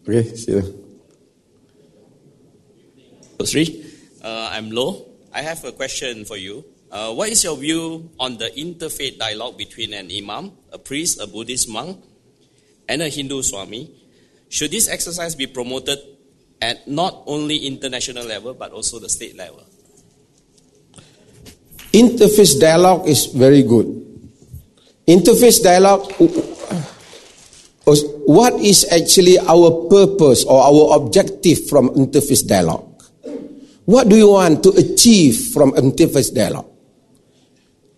Okay, 0.02 0.34
sila. 0.34 0.62
Sri, 3.46 3.86
uh, 4.22 4.50
I'm 4.50 4.70
Lo. 4.70 5.06
I 5.34 5.42
have 5.42 5.62
a 5.64 5.70
question 5.70 6.24
for 6.24 6.36
you. 6.36 6.64
Uh, 6.90 7.14
what 7.14 7.30
is 7.30 7.42
your 7.42 7.56
view 7.56 8.10
on 8.18 8.36
the 8.36 8.50
interfaith 8.58 9.18
dialogue 9.18 9.56
between 9.56 9.94
an 9.94 10.10
imam, 10.10 10.52
a 10.72 10.78
priest, 10.78 11.20
a 11.22 11.26
Buddhist 11.26 11.68
monk, 11.68 12.02
and 12.88 13.02
a 13.02 13.08
Hindu 13.08 13.42
swami? 13.42 13.90
Should 14.48 14.70
this 14.70 14.88
exercise 14.88 15.34
be 15.34 15.46
promoted 15.46 15.98
at 16.60 16.86
not 16.86 17.22
only 17.26 17.66
international 17.66 18.26
level 18.26 18.54
but 18.54 18.72
also 18.72 18.98
the 18.98 19.08
state 19.08 19.36
level? 19.36 19.64
Interfaith 21.94 22.58
dialogue 22.58 23.08
is 23.08 23.26
very 23.26 23.62
good. 23.62 23.86
Interfaith 25.06 25.62
dialogue 25.62 26.10
what 28.26 28.54
is 28.60 28.86
actually 28.90 29.38
our 29.38 29.88
purpose 29.88 30.44
or 30.44 30.62
our 30.62 30.96
objective 31.02 31.66
from 31.66 31.90
interfaith 31.94 32.46
dialogue? 32.46 32.88
What 33.84 34.08
do 34.08 34.14
you 34.14 34.30
want 34.30 34.62
to 34.62 34.70
achieve 34.78 35.50
from 35.50 35.72
interfaith 35.74 36.34
dialogue? 36.34 36.70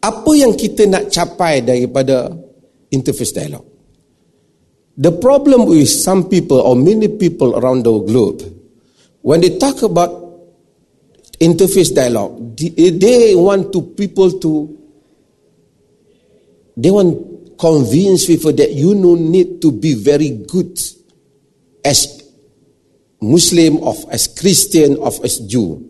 Apa 0.00 0.30
yang 0.36 0.52
kita 0.56 0.88
nak 0.88 1.08
capai 1.12 1.64
daripada 1.64 2.32
interfaith 2.92 3.36
dialogue? 3.36 3.68
The 4.94 5.10
problem 5.10 5.66
with 5.66 5.90
some 5.90 6.30
people 6.30 6.62
or 6.62 6.76
many 6.76 7.08
people 7.08 7.58
around 7.58 7.82
the 7.82 7.92
globe, 8.04 8.46
when 9.20 9.40
they 9.42 9.58
talk 9.58 9.82
about 9.82 10.24
interfaith 11.40 11.92
dialogue, 11.92 12.56
they 12.56 13.34
want 13.34 13.72
to 13.74 13.82
people 13.82 14.38
to 14.38 14.70
they 16.76 16.90
want 16.90 17.33
convince 17.64 18.28
people 18.28 18.52
that 18.52 18.76
you 18.76 18.92
no 18.92 19.16
need 19.16 19.64
to 19.64 19.72
be 19.72 19.96
very 19.96 20.28
good 20.44 20.76
as 21.80 22.20
Muslim 23.24 23.80
of 23.80 23.96
as 24.12 24.28
Christian 24.28 25.00
of 25.00 25.16
as 25.24 25.40
Jew. 25.40 25.80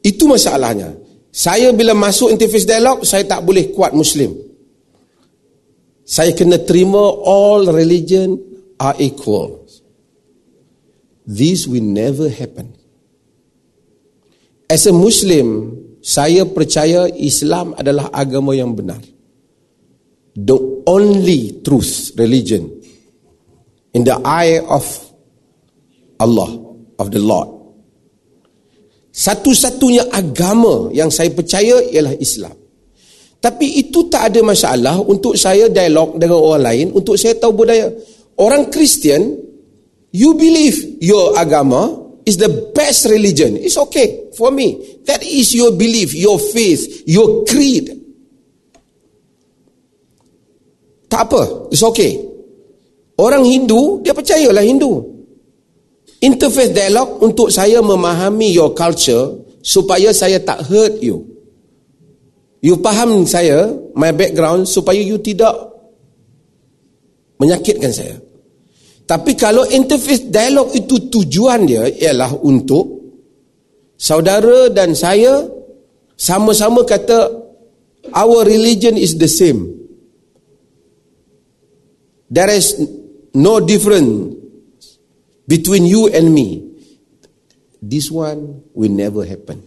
Itu 0.00 0.24
masalahnya. 0.24 0.96
Saya 1.28 1.68
bila 1.76 1.92
masuk 1.92 2.32
interface 2.32 2.64
dialog, 2.64 3.04
saya 3.04 3.28
tak 3.28 3.44
boleh 3.44 3.68
kuat 3.76 3.92
Muslim. 3.92 4.32
Saya 6.00 6.32
kena 6.32 6.56
terima 6.64 7.12
all 7.12 7.68
religion 7.68 8.40
are 8.80 8.96
equal. 9.04 9.68
This 11.28 11.68
will 11.68 11.84
never 11.84 12.32
happen. 12.32 12.72
As 14.64 14.88
a 14.88 14.96
Muslim, 14.96 15.76
saya 16.00 16.48
percaya 16.48 17.06
Islam 17.12 17.76
adalah 17.76 18.08
agama 18.10 18.56
yang 18.56 18.72
benar. 18.72 19.11
The 20.32 20.58
only 20.88 21.60
truth 21.60 22.16
religion 22.16 22.82
in 23.92 24.04
the 24.04 24.16
eye 24.24 24.60
of 24.64 24.84
Allah, 26.20 26.50
of 26.98 27.12
the 27.12 27.20
Lord. 27.20 27.48
Satu-satunya 29.12 30.08
agama 30.08 30.88
yang 30.96 31.12
saya 31.12 31.28
percaya 31.36 31.84
ialah 31.92 32.16
Islam. 32.16 32.56
Tapi 33.42 33.82
itu 33.82 34.08
tak 34.08 34.32
ada 34.32 34.40
masalah 34.40 34.96
untuk 35.02 35.36
saya 35.36 35.68
dialog 35.68 36.16
dengan 36.16 36.38
orang 36.40 36.62
lain, 36.62 36.86
untuk 36.96 37.20
saya 37.20 37.36
tahu 37.36 37.52
budaya. 37.66 37.92
Orang 38.40 38.72
Kristian, 38.72 39.36
you 40.14 40.32
believe 40.38 41.02
your 41.02 41.36
agama 41.36 41.92
is 42.24 42.40
the 42.40 42.48
best 42.72 43.04
religion. 43.10 43.58
It's 43.58 43.76
okay 43.76 44.30
for 44.38 44.48
me. 44.54 44.80
That 45.04 45.20
is 45.26 45.52
your 45.52 45.74
belief, 45.74 46.14
your 46.14 46.38
faith, 46.38 47.04
your 47.04 47.44
creed. 47.44 48.01
Tak 51.12 51.28
apa, 51.28 51.68
it's 51.68 51.84
okay. 51.84 52.16
Orang 53.20 53.44
Hindu, 53.44 54.00
dia 54.00 54.16
percayalah 54.16 54.64
Hindu 54.64 55.12
interface 56.22 56.70
dialog 56.70 57.18
untuk 57.18 57.50
saya 57.50 57.82
memahami 57.82 58.54
your 58.54 58.72
culture 58.72 59.42
supaya 59.60 60.14
saya 60.14 60.38
tak 60.38 60.62
hurt 60.70 61.02
you. 61.02 61.26
You 62.62 62.78
faham 62.78 63.26
saya, 63.26 63.74
my 63.98 64.14
background 64.14 64.70
supaya 64.70 65.02
you 65.02 65.18
tidak 65.18 65.50
menyakitkan 67.42 67.90
saya. 67.90 68.22
Tapi 69.02 69.34
kalau 69.34 69.66
interface 69.66 70.30
dialog 70.30 70.70
itu 70.70 71.10
tujuan 71.10 71.66
dia 71.66 71.90
ialah 71.90 72.38
untuk 72.46 73.02
saudara 73.98 74.70
dan 74.70 74.94
saya 74.94 75.42
sama-sama 76.14 76.86
kata 76.86 77.34
our 78.14 78.46
religion 78.46 78.94
is 78.94 79.18
the 79.18 79.26
same. 79.26 79.81
There 82.32 82.48
is 82.48 82.80
no 83.36 83.60
difference 83.60 84.40
between 85.44 85.84
you 85.84 86.08
and 86.08 86.32
me, 86.32 86.64
this 87.82 88.08
one 88.08 88.64
will 88.72 88.88
never 88.88 89.20
happen. 89.28 89.60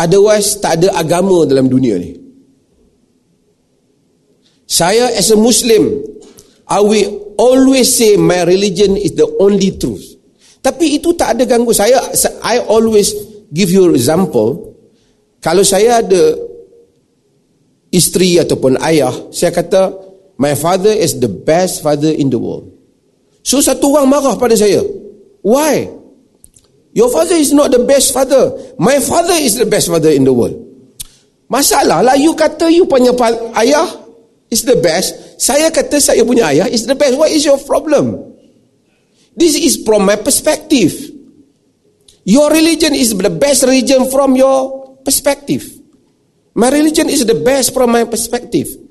Otherwise, 0.00 0.56
tak 0.60 0.80
ada 0.80 0.96
agama 0.96 1.44
dalam 1.44 1.68
dunia 1.68 2.00
ni. 2.00 2.16
Saya 4.64 5.12
as 5.12 5.28
a 5.28 5.36
Muslim, 5.36 6.00
I 6.68 6.80
will 6.80 7.36
always 7.36 7.92
say 7.92 8.16
my 8.16 8.44
religion 8.48 8.96
is 8.96 9.12
the 9.12 9.28
only 9.36 9.76
truth. 9.76 10.16
Tapi 10.64 10.96
itu 10.96 11.12
tak 11.12 11.36
ada 11.36 11.44
ganggu 11.44 11.76
saya. 11.76 12.00
I 12.40 12.64
always 12.64 13.12
give 13.52 13.68
you 13.68 13.92
example. 13.92 14.72
Kalau 15.40 15.62
saya 15.62 16.00
ada 16.00 16.34
isteri 17.92 18.40
ataupun 18.40 18.80
ayah, 18.82 19.14
saya 19.30 19.52
kata, 19.52 20.05
my 20.36 20.54
father 20.54 20.92
is 20.92 21.16
the 21.18 21.28
best 21.28 21.82
father 21.82 22.12
in 22.12 22.28
the 22.28 22.38
world. 22.38 22.72
So 23.46 23.62
satu 23.62 23.92
orang 23.96 24.10
marah 24.10 24.34
pada 24.36 24.56
saya. 24.56 24.84
Why? 25.40 25.88
Your 26.96 27.12
father 27.12 27.36
is 27.36 27.52
not 27.52 27.72
the 27.72 27.84
best 27.84 28.12
father. 28.12 28.56
My 28.80 29.00
father 29.00 29.36
is 29.36 29.60
the 29.60 29.68
best 29.68 29.88
father 29.92 30.10
in 30.10 30.24
the 30.24 30.32
world. 30.32 30.56
Masalah 31.46 32.02
lah 32.02 32.16
you 32.18 32.34
kata 32.34 32.66
you 32.72 32.88
punya 32.90 33.14
ayah 33.60 33.86
is 34.50 34.66
the 34.66 34.76
best. 34.80 35.38
Saya 35.38 35.70
kata 35.70 36.00
saya 36.02 36.26
punya 36.26 36.50
ayah 36.50 36.66
is 36.66 36.88
the 36.88 36.96
best. 36.96 37.14
What 37.14 37.30
is 37.30 37.44
your 37.44 37.60
problem? 37.62 38.34
This 39.36 39.54
is 39.54 39.84
from 39.84 40.08
my 40.08 40.16
perspective. 40.16 40.96
Your 42.26 42.50
religion 42.50 42.96
is 42.96 43.14
the 43.14 43.30
best 43.30 43.62
religion 43.62 44.10
from 44.10 44.34
your 44.34 44.96
perspective. 45.06 45.62
My 46.56 46.72
religion 46.72 47.06
is 47.06 47.22
the 47.22 47.36
best 47.36 47.70
from 47.76 47.92
my 47.92 48.08
perspective. 48.08 48.85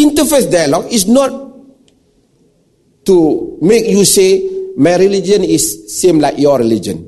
Interfaith 0.00 0.48
dialogue 0.48 0.88
is 0.88 1.04
not 1.04 1.28
to 3.04 3.16
make 3.60 3.84
you 3.84 4.08
say 4.08 4.48
my 4.80 4.96
religion 4.96 5.44
is 5.44 5.92
same 5.92 6.16
like 6.16 6.40
your 6.40 6.56
religion. 6.56 7.04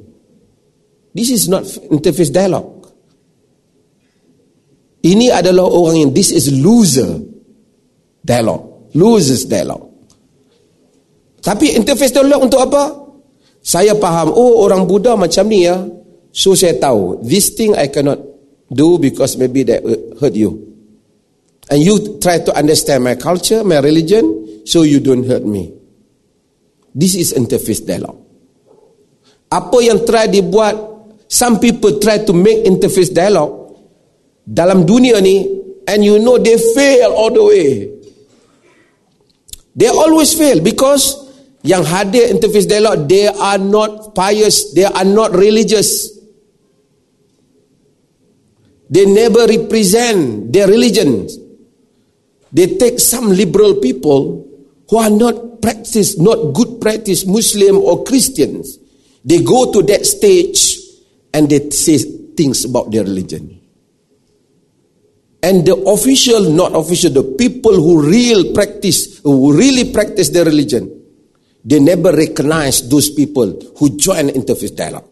This 1.15 1.33
is 1.33 1.49
not 1.49 1.65
interface 1.89 2.29
dialogue. 2.33 2.85
Ini 5.03 5.33
adalah 5.33 5.67
orang 5.69 5.97
yang 6.09 6.11
this 6.13 6.33
is 6.33 6.53
loser 6.53 7.21
dialogue. 8.21 8.93
Losers 8.93 9.49
dialogue. 9.49 9.89
Tapi 11.41 11.75
interface 11.75 12.13
dialogue 12.13 12.45
untuk 12.45 12.61
apa? 12.61 12.83
Saya 13.63 13.97
faham, 13.97 14.33
oh 14.37 14.63
orang 14.65 14.85
Buddha 14.85 15.17
macam 15.17 15.49
ni 15.49 15.65
ya. 15.65 15.81
So 16.33 16.57
saya 16.57 16.77
tahu, 16.81 17.21
this 17.25 17.53
thing 17.53 17.77
I 17.77 17.93
cannot 17.93 18.21
do 18.73 18.97
because 18.97 19.37
maybe 19.37 19.65
that 19.69 19.85
hurt 20.17 20.33
you. 20.33 20.72
And 21.73 21.81
you 21.81 22.21
try 22.21 22.37
to 22.37 22.53
understand 22.53 23.01
my 23.01 23.17
culture, 23.17 23.65
my 23.65 23.81
religion, 23.81 24.61
so 24.69 24.85
you 24.85 25.01
don't 25.01 25.25
hurt 25.25 25.41
me. 25.41 25.73
This 26.93 27.17
is 27.17 27.33
interface 27.33 27.81
dialogue. 27.81 28.21
Apa 29.49 29.81
yang 29.81 30.05
try 30.05 30.29
dibuat, 30.29 30.77
some 31.33 31.57
people 31.57 31.97
try 31.97 32.21
to 32.29 32.37
make 32.37 32.69
interface 32.69 33.09
dialogue 33.09 33.73
dalam 34.45 34.85
dunia 34.85 35.17
ni, 35.25 35.49
and 35.89 36.05
you 36.05 36.21
know 36.21 36.37
they 36.37 36.61
fail 36.77 37.09
all 37.17 37.33
the 37.33 37.41
way. 37.41 37.89
They 39.73 39.89
always 39.89 40.37
fail 40.37 40.61
because 40.61 41.25
yang 41.65 41.89
hadir 41.89 42.29
interface 42.29 42.69
dialogue, 42.69 43.09
they 43.09 43.33
are 43.33 43.57
not 43.57 44.13
pious, 44.13 44.77
they 44.77 44.85
are 44.85 45.09
not 45.09 45.33
religious. 45.33 46.21
They 48.93 49.09
never 49.09 49.49
represent 49.49 50.53
their 50.53 50.69
religions. 50.69 51.41
They 52.53 52.77
take 52.77 53.01
some 53.01 53.29
liberal 53.29 53.77
people 53.77 54.47
who 54.89 54.99
are 54.99 55.11
not 55.11 55.63
practice, 55.63 56.19
not 56.19 56.53
good 56.53 56.81
practice 56.81 57.25
Muslim 57.25 57.79
or 57.79 58.05
Christians, 58.05 58.79
they 59.25 59.43
go 59.43 59.73
to 59.73 59.83
that 59.85 60.05
stage 60.05 60.77
and 61.33 61.49
they 61.49 61.71
say 61.71 61.99
things 62.37 62.65
about 62.65 62.91
their 62.91 63.05
religion. 63.05 63.61
And 65.43 65.67
the 65.67 65.75
official, 65.75 66.51
not 66.51 66.75
official, 66.75 67.11
the 67.11 67.23
people 67.39 67.73
who 67.75 68.03
real 68.03 68.53
practice, 68.53 69.19
who 69.21 69.57
really 69.57 69.93
practice 69.93 70.29
their 70.29 70.45
religion, 70.45 71.03
they 71.65 71.81
never 71.81 72.13
recognize 72.13 72.89
those 72.89 73.11
people 73.11 73.59
who 73.79 73.97
join 73.97 74.29
interfaith 74.29 74.77
dialogue. 74.77 75.09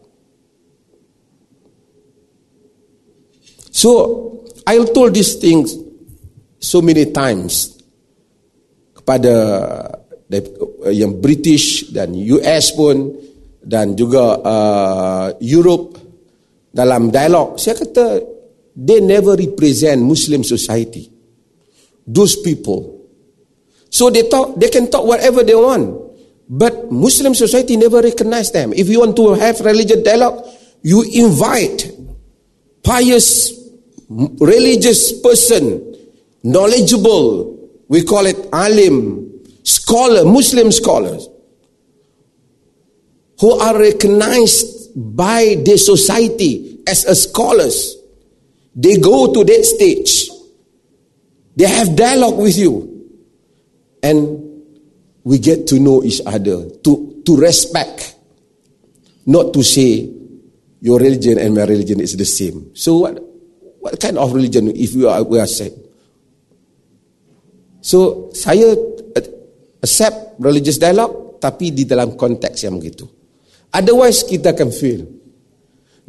So 3.70 4.44
I 4.66 4.84
told 4.84 5.14
these 5.14 5.36
things 5.36 5.74
so 6.60 6.84
many 6.84 7.08
times 7.08 7.80
kepada 8.92 9.34
yang 10.92 11.18
British 11.18 11.90
dan 11.90 12.14
US 12.14 12.70
pun 12.76 13.10
dan 13.64 13.96
juga 13.96 14.38
uh, 14.38 15.26
Europe 15.40 15.98
dalam 16.70 17.10
dialog 17.10 17.58
saya 17.58 17.80
kata 17.82 18.22
they 18.76 19.02
never 19.02 19.34
represent 19.34 19.98
Muslim 19.98 20.46
society. 20.46 21.10
Those 22.06 22.38
people. 22.44 23.02
So 23.90 24.12
they 24.12 24.30
talk 24.30 24.54
they 24.54 24.70
can 24.70 24.86
talk 24.86 25.02
whatever 25.02 25.42
they 25.42 25.58
want 25.58 25.90
but 26.46 26.92
Muslim 26.94 27.34
society 27.34 27.74
never 27.74 27.98
recognize 27.98 28.54
them. 28.54 28.70
If 28.76 28.86
you 28.86 29.02
want 29.02 29.18
to 29.18 29.34
have 29.34 29.58
religious 29.64 30.04
dialogue 30.06 30.46
you 30.86 31.02
invite 31.02 31.90
pious 32.86 33.50
religious 34.38 35.18
person 35.18 35.89
knowledgeable 36.42 37.60
we 37.90 38.04
call 38.04 38.24
it 38.24 38.38
alim, 38.52 39.42
scholar, 39.64 40.24
Muslim 40.24 40.70
scholars, 40.70 41.28
who 43.40 43.58
are 43.58 43.76
recognized 43.76 44.92
by 44.94 45.56
the 45.66 45.76
society 45.76 46.78
as 46.86 47.04
a 47.04 47.16
scholars. 47.16 47.96
They 48.76 48.98
go 48.98 49.34
to 49.34 49.42
that 49.42 49.64
stage. 49.64 50.28
They 51.56 51.66
have 51.66 51.96
dialogue 51.96 52.38
with 52.38 52.56
you. 52.56 53.10
And 54.04 54.62
we 55.24 55.40
get 55.40 55.66
to 55.74 55.80
know 55.80 56.04
each 56.04 56.20
other, 56.24 56.70
to, 56.70 57.22
to 57.26 57.36
respect, 57.36 58.14
not 59.26 59.52
to 59.54 59.64
say 59.64 60.08
your 60.80 61.00
religion 61.00 61.38
and 61.40 61.56
my 61.56 61.64
religion 61.64 61.98
is 61.98 62.16
the 62.16 62.24
same. 62.24 62.70
So 62.76 62.98
what, 62.98 63.18
what 63.80 64.00
kind 64.00 64.16
of 64.16 64.32
religion 64.32 64.68
if 64.76 64.94
we 64.94 65.06
are, 65.06 65.24
we 65.24 65.40
are 65.40 65.48
saved? 65.48 65.89
So 67.80 68.28
saya 68.36 68.76
accept 69.80 70.36
religious 70.40 70.76
dialogue 70.76 71.40
tapi 71.40 71.72
di 71.72 71.88
dalam 71.88 72.12
konteks 72.14 72.68
yang 72.68 72.76
begitu. 72.76 73.08
Otherwise 73.72 74.28
kita 74.28 74.52
akan 74.52 74.68
feel. 74.68 75.08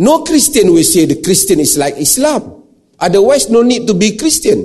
No 0.01 0.27
Christian 0.27 0.75
will 0.75 0.83
say 0.85 1.07
the 1.07 1.23
Christian 1.23 1.63
is 1.63 1.79
like 1.79 1.95
Islam. 1.95 2.59
Otherwise 2.99 3.47
no 3.47 3.63
need 3.63 3.87
to 3.87 3.95
be 3.95 4.19
Christian. 4.19 4.59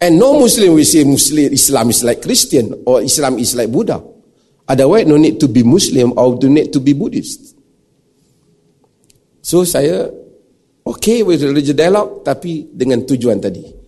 And 0.00 0.16
no 0.18 0.36
Muslim 0.40 0.74
will 0.74 0.88
say 0.88 1.04
Muslim 1.04 1.52
Islam 1.52 1.92
is 1.92 2.00
like 2.02 2.24
Christian 2.24 2.82
or 2.88 3.04
Islam 3.04 3.36
is 3.36 3.52
like 3.52 3.68
Buddha. 3.68 4.00
Otherwise 4.64 5.04
no 5.04 5.20
need 5.20 5.36
to 5.40 5.48
be 5.48 5.60
Muslim 5.60 6.16
or 6.16 6.40
do 6.40 6.48
need 6.48 6.72
to 6.72 6.80
be 6.80 6.96
Buddhist. 6.96 7.52
So 9.44 9.68
saya 9.68 10.08
okay 10.88 11.20
with 11.20 11.44
religious 11.44 11.76
dialogue 11.76 12.24
tapi 12.24 12.72
dengan 12.72 13.04
tujuan 13.04 13.44
tadi 13.44 13.83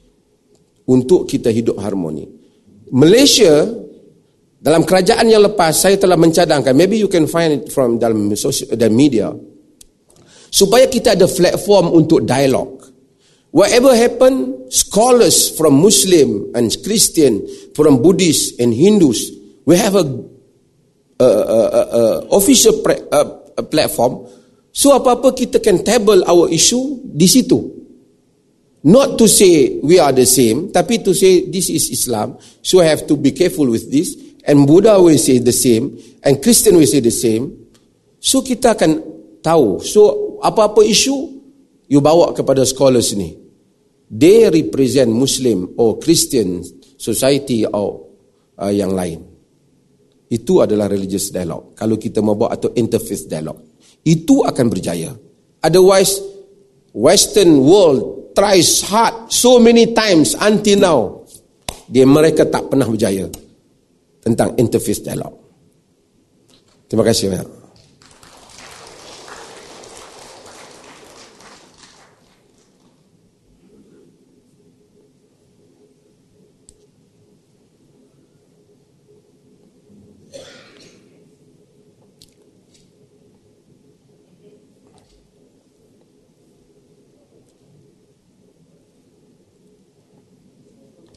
untuk 0.86 1.26
kita 1.26 1.50
hidup 1.50 1.78
harmoni. 1.82 2.26
Malaysia 2.94 3.66
dalam 4.56 4.86
kerajaan 4.86 5.26
yang 5.28 5.44
lepas 5.46 5.76
saya 5.76 6.00
telah 6.00 6.16
mencadangkan 6.16 6.72
maybe 6.72 6.96
you 6.96 7.10
can 7.10 7.28
find 7.28 7.60
it 7.60 7.64
from 7.70 7.98
dalam 8.00 8.32
dalam 8.74 8.94
media 8.94 9.30
supaya 10.50 10.88
kita 10.88 11.12
ada 11.12 11.28
platform 11.28 11.92
untuk 11.92 12.24
dialog. 12.24 12.80
Whatever 13.52 13.96
happen, 13.96 14.68
scholars 14.68 15.52
from 15.52 15.80
Muslim 15.80 16.52
and 16.52 16.68
Christian, 16.84 17.40
from 17.72 18.04
Buddhist 18.04 18.60
and 18.60 18.72
Hindus, 18.72 19.32
we 19.64 19.80
have 19.80 19.96
a, 19.96 20.04
a, 21.20 21.24
a, 21.24 21.60
a, 21.64 21.82
a 21.82 22.02
official 22.36 22.84
pre, 22.84 23.00
a, 23.08 23.20
a 23.56 23.64
platform. 23.64 24.28
So 24.76 24.92
apa-apa 24.92 25.32
kita 25.32 25.64
can 25.64 25.80
table 25.80 26.20
our 26.28 26.52
issue 26.52 27.00
di 27.00 27.24
situ. 27.24 27.75
Not 28.86 29.18
to 29.18 29.26
say 29.26 29.82
we 29.82 29.98
are 29.98 30.14
the 30.14 30.22
same, 30.22 30.70
tapi 30.70 31.02
to 31.02 31.10
say 31.10 31.50
this 31.50 31.66
is 31.74 31.90
Islam, 31.90 32.38
so 32.62 32.78
I 32.78 32.86
have 32.94 33.02
to 33.10 33.18
be 33.18 33.34
careful 33.34 33.66
with 33.66 33.90
this. 33.90 34.14
And 34.46 34.62
Buddha 34.62 34.94
will 35.02 35.18
say 35.18 35.42
the 35.42 35.50
same, 35.50 35.98
and 36.22 36.38
Christian 36.38 36.78
will 36.78 36.86
say 36.86 37.02
the 37.02 37.10
same. 37.10 37.50
So 38.22 38.46
kita 38.46 38.78
akan 38.78 39.02
tahu. 39.42 39.82
So 39.82 40.38
apa-apa 40.38 40.86
isu, 40.86 41.18
you 41.90 41.98
bawa 41.98 42.30
kepada 42.30 42.62
scholars 42.62 43.10
ni. 43.18 43.34
They 44.06 44.46
represent 44.46 45.10
Muslim 45.10 45.74
or 45.82 45.98
Christian 45.98 46.62
society 46.94 47.66
or 47.66 48.06
uh, 48.54 48.70
yang 48.70 48.94
lain. 48.94 49.18
Itu 50.30 50.62
adalah 50.62 50.86
religious 50.86 51.34
dialogue. 51.34 51.74
Kalau 51.74 51.98
kita 51.98 52.22
mau 52.22 52.38
buat 52.38 52.54
atau 52.54 52.70
interfaith 52.70 53.26
dialogue. 53.26 53.82
Itu 54.06 54.46
akan 54.46 54.66
berjaya. 54.70 55.10
Otherwise, 55.66 56.22
Western 56.94 57.66
world 57.66 58.25
tries 58.36 58.84
hard 58.84 59.32
so 59.32 59.56
many 59.56 59.96
times 59.96 60.36
until 60.36 60.76
now 60.76 61.00
dia 61.88 62.04
mereka 62.04 62.44
tak 62.44 62.68
pernah 62.68 62.84
berjaya 62.84 63.24
tentang 64.20 64.52
interface 64.60 65.00
dialog. 65.00 65.32
Terima 66.86 67.02
kasih 67.06 67.32
banyak. 67.32 67.55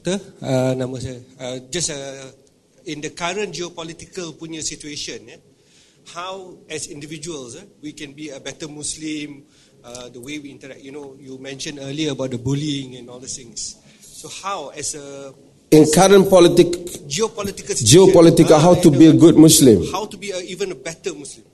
Doktor, 0.10 0.42
uh, 0.42 0.74
nama 0.74 0.98
saya. 0.98 1.22
Uh, 1.38 1.58
just 1.70 1.94
uh, 1.94 2.34
in 2.90 3.02
the 3.02 3.14
current 3.14 3.54
geopolitical 3.54 4.34
punya 4.34 4.62
situation, 4.66 5.30
yeah, 5.30 5.38
how 6.16 6.58
as 6.70 6.90
individuals 6.90 7.56
uh, 7.56 7.62
we 7.82 7.94
can 7.94 8.14
be 8.14 8.30
a 8.34 8.40
better 8.42 8.66
Muslim, 8.66 9.46
uh, 9.86 10.10
the 10.10 10.18
way 10.18 10.40
we 10.42 10.50
interact. 10.50 10.82
You 10.82 10.92
know, 10.92 11.14
you 11.20 11.38
mentioned 11.38 11.78
earlier 11.78 12.18
about 12.18 12.32
the 12.34 12.42
bullying 12.42 12.98
and 12.98 13.10
all 13.10 13.20
these 13.22 13.38
things. 13.38 13.78
So 14.02 14.30
how 14.30 14.70
as 14.74 14.96
a 14.98 15.34
in 15.70 15.86
current 15.94 16.26
politic 16.26 16.74
geopolitical 17.06 17.78
geopolitical 17.78 18.58
uh, 18.58 18.66
how 18.66 18.74
to 18.74 18.90
be 18.90 19.06
a 19.06 19.14
good 19.14 19.38
Muslim, 19.38 19.86
how 19.94 20.10
to 20.10 20.18
be 20.18 20.34
a, 20.34 20.42
even 20.42 20.74
a 20.74 20.80
better 20.80 21.14
Muslim, 21.14 21.46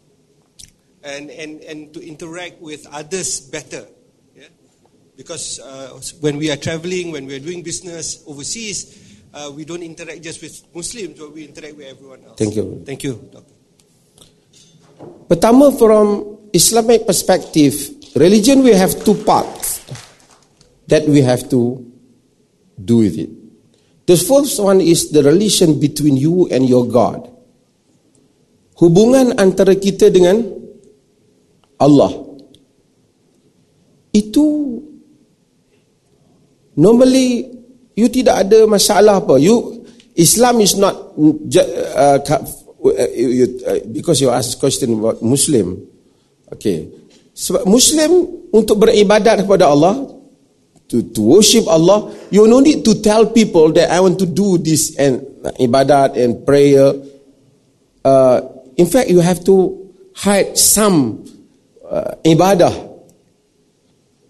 and 1.03 1.27
and 1.27 1.59
and 1.67 1.91
to 1.91 1.99
interact 1.99 2.63
with 2.63 2.87
others 2.87 3.43
better 3.51 3.83
because 5.17 5.59
uh, 5.59 5.99
when 6.19 6.37
we 6.37 6.51
are 6.51 6.57
traveling, 6.57 7.11
when 7.11 7.25
we 7.25 7.35
are 7.35 7.39
doing 7.39 7.63
business 7.63 8.23
overseas, 8.27 9.23
uh, 9.33 9.51
we 9.53 9.65
don't 9.65 9.83
interact 9.83 10.21
just 10.21 10.41
with 10.41 10.63
Muslims, 10.73 11.19
but 11.19 11.33
we 11.33 11.45
interact 11.45 11.75
with 11.75 11.87
everyone 11.87 12.23
else. 12.23 12.37
Thank 12.37 12.55
you. 12.55 12.83
Thank 12.85 13.03
you, 13.03 13.29
Doctor. 13.31 13.53
Pertama, 15.27 15.71
from 15.75 16.37
Islamic 16.53 17.05
perspective, 17.05 17.73
religion 18.15 18.63
we 18.63 18.71
have 18.71 19.03
two 19.03 19.15
parts 19.27 19.83
that 20.87 21.03
we 21.07 21.21
have 21.21 21.49
to 21.49 21.83
do 22.79 22.97
with 22.97 23.17
it. 23.17 23.29
The 24.07 24.15
first 24.15 24.61
one 24.61 24.79
is 24.79 25.09
the 25.11 25.23
relation 25.23 25.79
between 25.79 26.15
you 26.15 26.47
and 26.47 26.63
your 26.69 26.87
God. 26.87 27.27
Hubungan 28.77 29.35
antara 29.39 29.73
kita 29.75 30.11
dengan 30.11 30.45
Allah. 31.79 32.11
Itu 34.15 34.79
Normally 36.75 37.47
you 37.95 38.11
tidak 38.11 38.47
ada 38.47 38.67
masalah 38.67 39.23
apa. 39.23 39.39
You 39.39 39.83
Islam 40.15 40.63
is 40.63 40.75
not 40.75 40.95
uh, 41.15 42.19
uh, 42.19 43.09
you, 43.15 43.59
uh, 43.67 43.79
because 43.91 44.19
you 44.23 44.31
ask 44.31 44.59
question 44.59 44.99
about 44.99 45.19
Muslim. 45.23 45.79
Okay. 46.51 46.87
Sebab 47.35 47.67
Muslim 47.67 48.11
untuk 48.55 48.79
beribadat 48.79 49.43
kepada 49.43 49.67
Allah 49.67 50.07
to, 50.87 51.03
to 51.11 51.21
worship 51.35 51.67
Allah, 51.67 52.15
you 52.31 52.47
no 52.47 52.63
need 52.63 52.87
to 52.87 52.95
tell 53.03 53.27
people 53.27 53.75
that 53.75 53.91
I 53.91 53.99
want 53.99 54.19
to 54.23 54.27
do 54.27 54.55
this 54.55 54.95
and 54.95 55.19
ibadat 55.59 56.15
and 56.15 56.47
prayer. 56.47 56.95
Uh, 58.05 58.39
in 58.79 58.87
fact, 58.87 59.11
you 59.11 59.19
have 59.19 59.43
to 59.51 59.75
hide 60.15 60.55
some 60.55 61.27
uh, 61.83 62.15
ibadah 62.23 62.71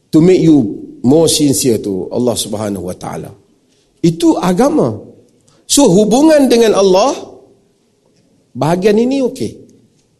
to 0.09 0.17
make 0.17 0.41
you 0.41 0.84
more 1.05 1.29
sincere 1.29 1.77
to 1.85 2.09
Allah 2.09 2.33
Subhanahu 2.33 2.89
wa 2.89 2.97
taala. 2.97 3.29
Itu 4.01 4.41
agama. 4.41 4.97
So 5.69 5.85
hubungan 5.89 6.49
dengan 6.49 6.73
Allah 6.73 7.13
bahagian 8.57 8.97
ini 8.97 9.21
okey. 9.29 9.51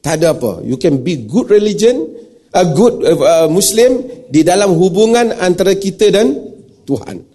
Tak 0.05 0.21
ada 0.21 0.37
apa. 0.37 0.61
You 0.61 0.77
can 0.77 1.01
be 1.01 1.25
good 1.25 1.49
religion, 1.49 2.13
a 2.53 2.61
good 2.69 3.01
uh, 3.01 3.49
Muslim 3.49 4.05
di 4.29 4.45
dalam 4.45 4.77
hubungan 4.77 5.33
antara 5.41 5.73
kita 5.73 6.13
dan 6.13 6.37
Tuhan. 6.85 7.25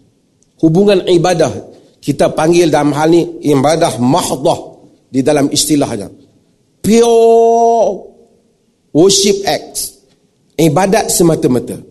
Hubungan 0.63 1.03
ibadah. 1.11 1.51
Kita 1.99 2.31
panggil 2.33 2.71
dalam 2.71 2.95
hal 2.95 3.11
ni 3.11 3.27
ibadah 3.51 3.99
mahdah 3.99 4.61
di 5.11 5.21
dalam 5.21 5.51
istilahnya. 5.51 6.07
Pure 6.81 7.91
worship 8.95 9.43
acts. 9.45 9.99
Ibadat 10.55 11.11
semata-mata. 11.11 11.90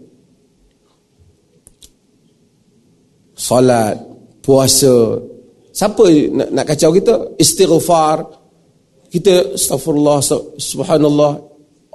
Solat, 3.40 3.96
puasa. 4.44 5.16
Siapa 5.72 6.04
nak, 6.36 6.50
nak 6.52 6.66
kacau 6.68 6.92
kita? 6.92 7.40
Istighfar. 7.40 8.28
Kita 9.10 9.56
astagfirullah, 9.56 10.20
subhanallah. 10.60 11.32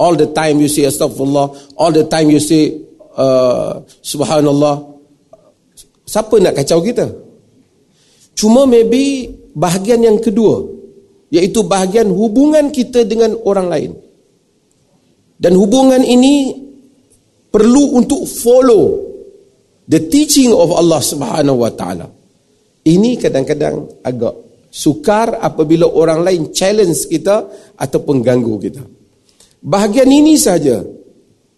All 0.00 0.18
the 0.18 0.32
time 0.32 0.58
you 0.58 0.66
say 0.72 0.88
astagfirullah. 0.88 1.76
All 1.76 1.92
the 1.92 2.08
time 2.08 2.32
you 2.32 2.40
say 2.40 2.72
uh, 3.14 3.78
subhanallah. 4.00 4.96
Siapa 6.08 6.34
nak 6.40 6.56
kacau 6.56 6.80
kita? 6.80 7.06
Cuma 8.34 8.66
maybe 8.66 9.30
bahagian 9.54 10.02
yang 10.02 10.18
kedua. 10.18 10.64
Iaitu 11.30 11.62
bahagian 11.62 12.10
hubungan 12.10 12.72
kita 12.74 13.06
dengan 13.06 13.38
orang 13.46 13.68
lain. 13.70 13.92
Dan 15.38 15.54
hubungan 15.54 16.02
ini 16.02 16.56
perlu 17.50 17.94
untuk 17.94 18.26
follow 18.26 19.03
the 19.88 20.00
teaching 20.08 20.52
of 20.52 20.72
Allah 20.72 21.00
Subhanahu 21.00 21.58
wa 21.60 21.72
taala. 21.72 22.06
Ini 22.84 23.16
kadang-kadang 23.16 24.04
agak 24.04 24.34
sukar 24.68 25.40
apabila 25.40 25.88
orang 25.88 26.20
lain 26.20 26.42
challenge 26.52 27.08
kita 27.08 27.48
ataupun 27.78 28.20
ganggu 28.20 28.60
kita. 28.60 28.84
Bahagian 29.64 30.10
ini 30.12 30.36
saja 30.36 30.84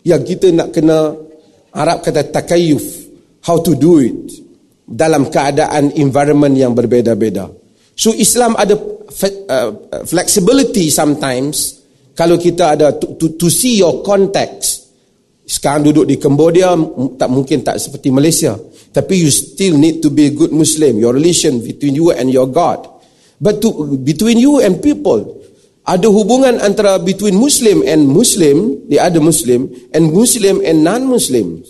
yang 0.07 0.23
kita 0.23 0.55
nak 0.55 0.71
kena 0.71 1.11
Arab 1.75 1.99
kata 2.07 2.31
takayuf 2.31 2.85
how 3.43 3.59
to 3.59 3.75
do 3.75 3.99
it 3.99 4.15
dalam 4.87 5.27
keadaan 5.27 5.91
environment 5.99 6.55
yang 6.55 6.71
berbeza-beza. 6.71 7.51
So 7.99 8.15
Islam 8.15 8.55
ada 8.55 8.79
uh, 8.79 9.71
flexibility 10.07 10.95
sometimes 10.95 11.83
kalau 12.15 12.39
kita 12.39 12.79
ada 12.79 12.95
to, 12.95 13.19
to, 13.19 13.35
to 13.35 13.51
see 13.51 13.83
your 13.83 14.07
context 14.07 14.86
sekarang 15.47 15.87
duduk 15.87 16.11
di 16.11 16.19
Cambodia 16.19 16.75
tak 17.15 17.31
mungkin 17.31 17.63
tak 17.63 17.79
seperti 17.79 18.11
Malaysia. 18.11 18.59
Tapi 18.91 19.15
you 19.23 19.31
still 19.31 19.79
need 19.79 20.03
to 20.03 20.11
be 20.11 20.27
a 20.27 20.33
good 20.35 20.51
Muslim. 20.51 20.99
Your 20.99 21.15
relation 21.15 21.63
between 21.63 21.95
you 21.95 22.11
and 22.11 22.27
your 22.35 22.51
God. 22.51 22.83
But 23.39 23.63
to, 23.63 23.95
between 24.03 24.43
you 24.43 24.59
and 24.59 24.83
people. 24.83 25.39
Ada 25.87 26.11
hubungan 26.11 26.59
antara 26.59 26.99
between 26.99 27.39
Muslim 27.39 27.87
and 27.87 28.11
Muslim 28.11 28.75
the 28.91 28.99
other 28.99 29.23
Muslim 29.23 29.71
and 29.95 30.11
Muslim 30.11 30.59
and 30.67 30.83
non-Muslim. 30.83 31.63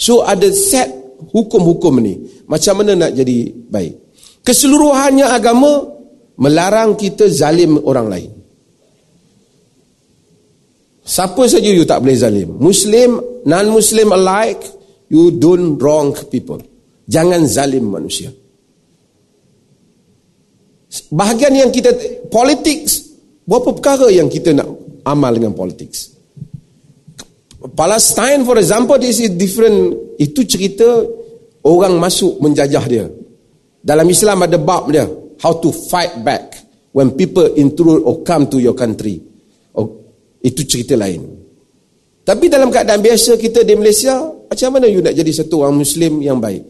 So 0.00 0.24
ada 0.24 0.48
set 0.48 0.88
hukum-hukum 1.36 2.00
ni. 2.00 2.16
Macam 2.48 2.80
mana 2.80 2.96
nak 2.96 3.12
jadi 3.12 3.52
baik? 3.52 3.92
Keseluruhannya 4.40 5.28
agama 5.28 5.84
melarang 6.40 6.96
kita 6.96 7.28
zalim 7.28 7.76
orang 7.76 8.08
lain 8.08 8.41
Siapa 11.02 11.42
saja 11.50 11.66
you 11.66 11.82
tak 11.82 12.06
boleh 12.06 12.14
zalim. 12.14 12.48
Muslim, 12.62 13.18
non-Muslim 13.42 14.08
alike, 14.14 14.62
you 15.10 15.34
don't 15.34 15.74
wrong 15.82 16.14
people. 16.30 16.62
Jangan 17.10 17.42
zalim 17.50 17.90
manusia. 17.90 18.30
Bahagian 21.10 21.58
yang 21.58 21.70
kita, 21.74 21.90
politics, 22.30 23.18
berapa 23.42 23.74
perkara 23.74 24.06
yang 24.14 24.30
kita 24.30 24.54
nak 24.54 24.68
amal 25.02 25.34
dengan 25.34 25.56
politics. 25.58 26.14
Palestine 27.74 28.46
for 28.46 28.58
example, 28.58 28.98
this 28.98 29.18
is 29.18 29.34
different. 29.34 29.94
Itu 30.22 30.46
cerita 30.46 30.86
orang 31.66 31.98
masuk 31.98 32.38
menjajah 32.38 32.84
dia. 32.86 33.06
Dalam 33.82 34.06
Islam 34.06 34.46
ada 34.46 34.58
bab 34.58 34.86
dia. 34.90 35.06
How 35.42 35.58
to 35.58 35.74
fight 35.74 36.22
back 36.22 36.54
when 36.94 37.18
people 37.18 37.50
intrude 37.58 38.06
or 38.06 38.22
come 38.22 38.46
to 38.46 38.62
your 38.62 38.78
country. 38.78 39.31
Itu 40.42 40.66
cerita 40.66 40.98
lain. 40.98 41.22
Tapi 42.22 42.46
dalam 42.46 42.70
keadaan 42.70 43.02
biasa 43.02 43.38
kita 43.38 43.66
di 43.66 43.74
Malaysia, 43.74 44.18
macam 44.22 44.68
mana 44.78 44.86
you 44.86 45.02
nak 45.02 45.14
jadi 45.14 45.30
satu 45.42 45.62
orang 45.66 45.78
Muslim 45.82 46.22
yang 46.22 46.38
baik? 46.38 46.62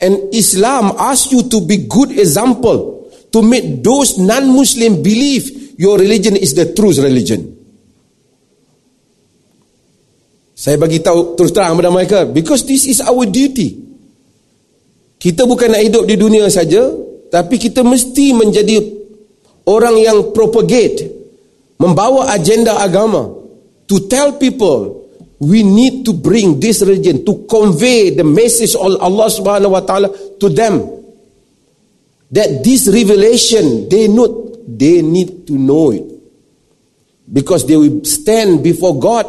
And 0.00 0.32
Islam 0.32 0.96
ask 0.96 1.28
you 1.28 1.44
to 1.52 1.60
be 1.64 1.84
good 1.84 2.16
example 2.16 3.08
to 3.32 3.38
make 3.44 3.84
those 3.84 4.16
non-Muslim 4.16 5.04
believe 5.04 5.76
your 5.76 6.00
religion 6.00 6.36
is 6.36 6.56
the 6.56 6.72
true 6.72 6.92
religion. 6.96 7.60
Saya 10.56 10.76
bagi 10.76 11.00
tahu 11.00 11.36
terus 11.36 11.56
terang 11.56 11.76
kepada 11.76 11.92
mereka 11.92 12.18
because 12.28 12.68
this 12.68 12.84
is 12.84 13.00
our 13.00 13.24
duty. 13.24 13.80
Kita 15.20 15.44
bukan 15.44 15.72
nak 15.72 15.84
hidup 15.84 16.04
di 16.08 16.16
dunia 16.16 16.48
saja, 16.48 16.92
tapi 17.28 17.60
kita 17.60 17.84
mesti 17.84 18.36
menjadi 18.36 18.76
orang 19.68 19.96
yang 20.00 20.18
propagate 20.32 21.19
membawa 21.80 22.28
agenda 22.36 22.76
agama 22.76 23.32
to 23.88 24.06
tell 24.06 24.36
people 24.36 25.00
we 25.40 25.64
need 25.64 26.04
to 26.04 26.12
bring 26.12 26.60
this 26.60 26.82
religion 26.82 27.24
to 27.24 27.46
convey 27.48 28.10
the 28.12 28.22
message 28.22 28.76
of 28.76 29.00
Allah 29.00 29.26
Subhanahu 29.32 29.72
wa 29.72 29.80
taala 29.80 30.12
to 30.38 30.48
them. 30.52 30.84
That 32.30 32.62
this 32.62 32.86
revelation 32.86 33.88
they 33.88 34.06
not 34.06 34.30
they 34.68 35.00
need 35.00 35.48
to 35.48 35.56
know 35.56 35.90
it. 35.90 36.04
Because 37.32 37.66
they 37.66 37.76
will 37.76 38.04
stand 38.04 38.62
before 38.62 39.00
God 39.00 39.26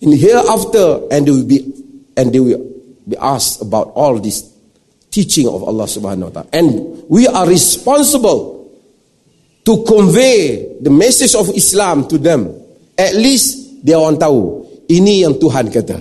in 0.00 0.12
hereafter 0.12 1.08
and 1.10 1.26
they 1.26 1.32
will 1.32 1.48
be 1.48 1.72
and 2.20 2.28
they 2.30 2.38
will 2.38 2.60
be 3.08 3.16
asked 3.16 3.62
about 3.62 3.96
all 3.96 4.20
this 4.20 4.44
teaching 5.10 5.48
of 5.48 5.64
Allah 5.64 5.88
Subhanahu 5.88 6.28
wa 6.28 6.42
taala. 6.44 6.48
And 6.52 7.00
we 7.08 7.26
are 7.26 7.48
responsible 7.48 8.63
to 9.64 9.82
convey 9.88 10.76
the 10.80 10.92
message 10.92 11.34
of 11.34 11.48
Islam 11.56 12.04
to 12.12 12.20
them. 12.20 12.52
At 12.94 13.16
least 13.16 13.80
dia 13.80 13.96
orang 13.96 14.20
tahu 14.20 14.64
ini 14.92 15.24
yang 15.24 15.40
Tuhan 15.40 15.72
kata. 15.72 15.98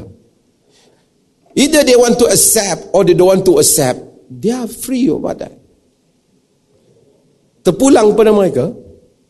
Either 1.54 1.82
they 1.86 1.95
want 1.95 2.19
to 2.19 2.28
accept 2.28 2.91
or 2.91 3.08
they 3.08 3.15
don't 3.15 3.30
want 3.30 3.45
to 3.47 3.58
accept, 3.62 4.02
they 4.28 4.52
are 4.52 4.67
free 4.67 5.08
about 5.08 5.39
that. 5.39 5.54
Terpulang 7.63 8.12
pada 8.19 8.36
mereka, 8.36 8.76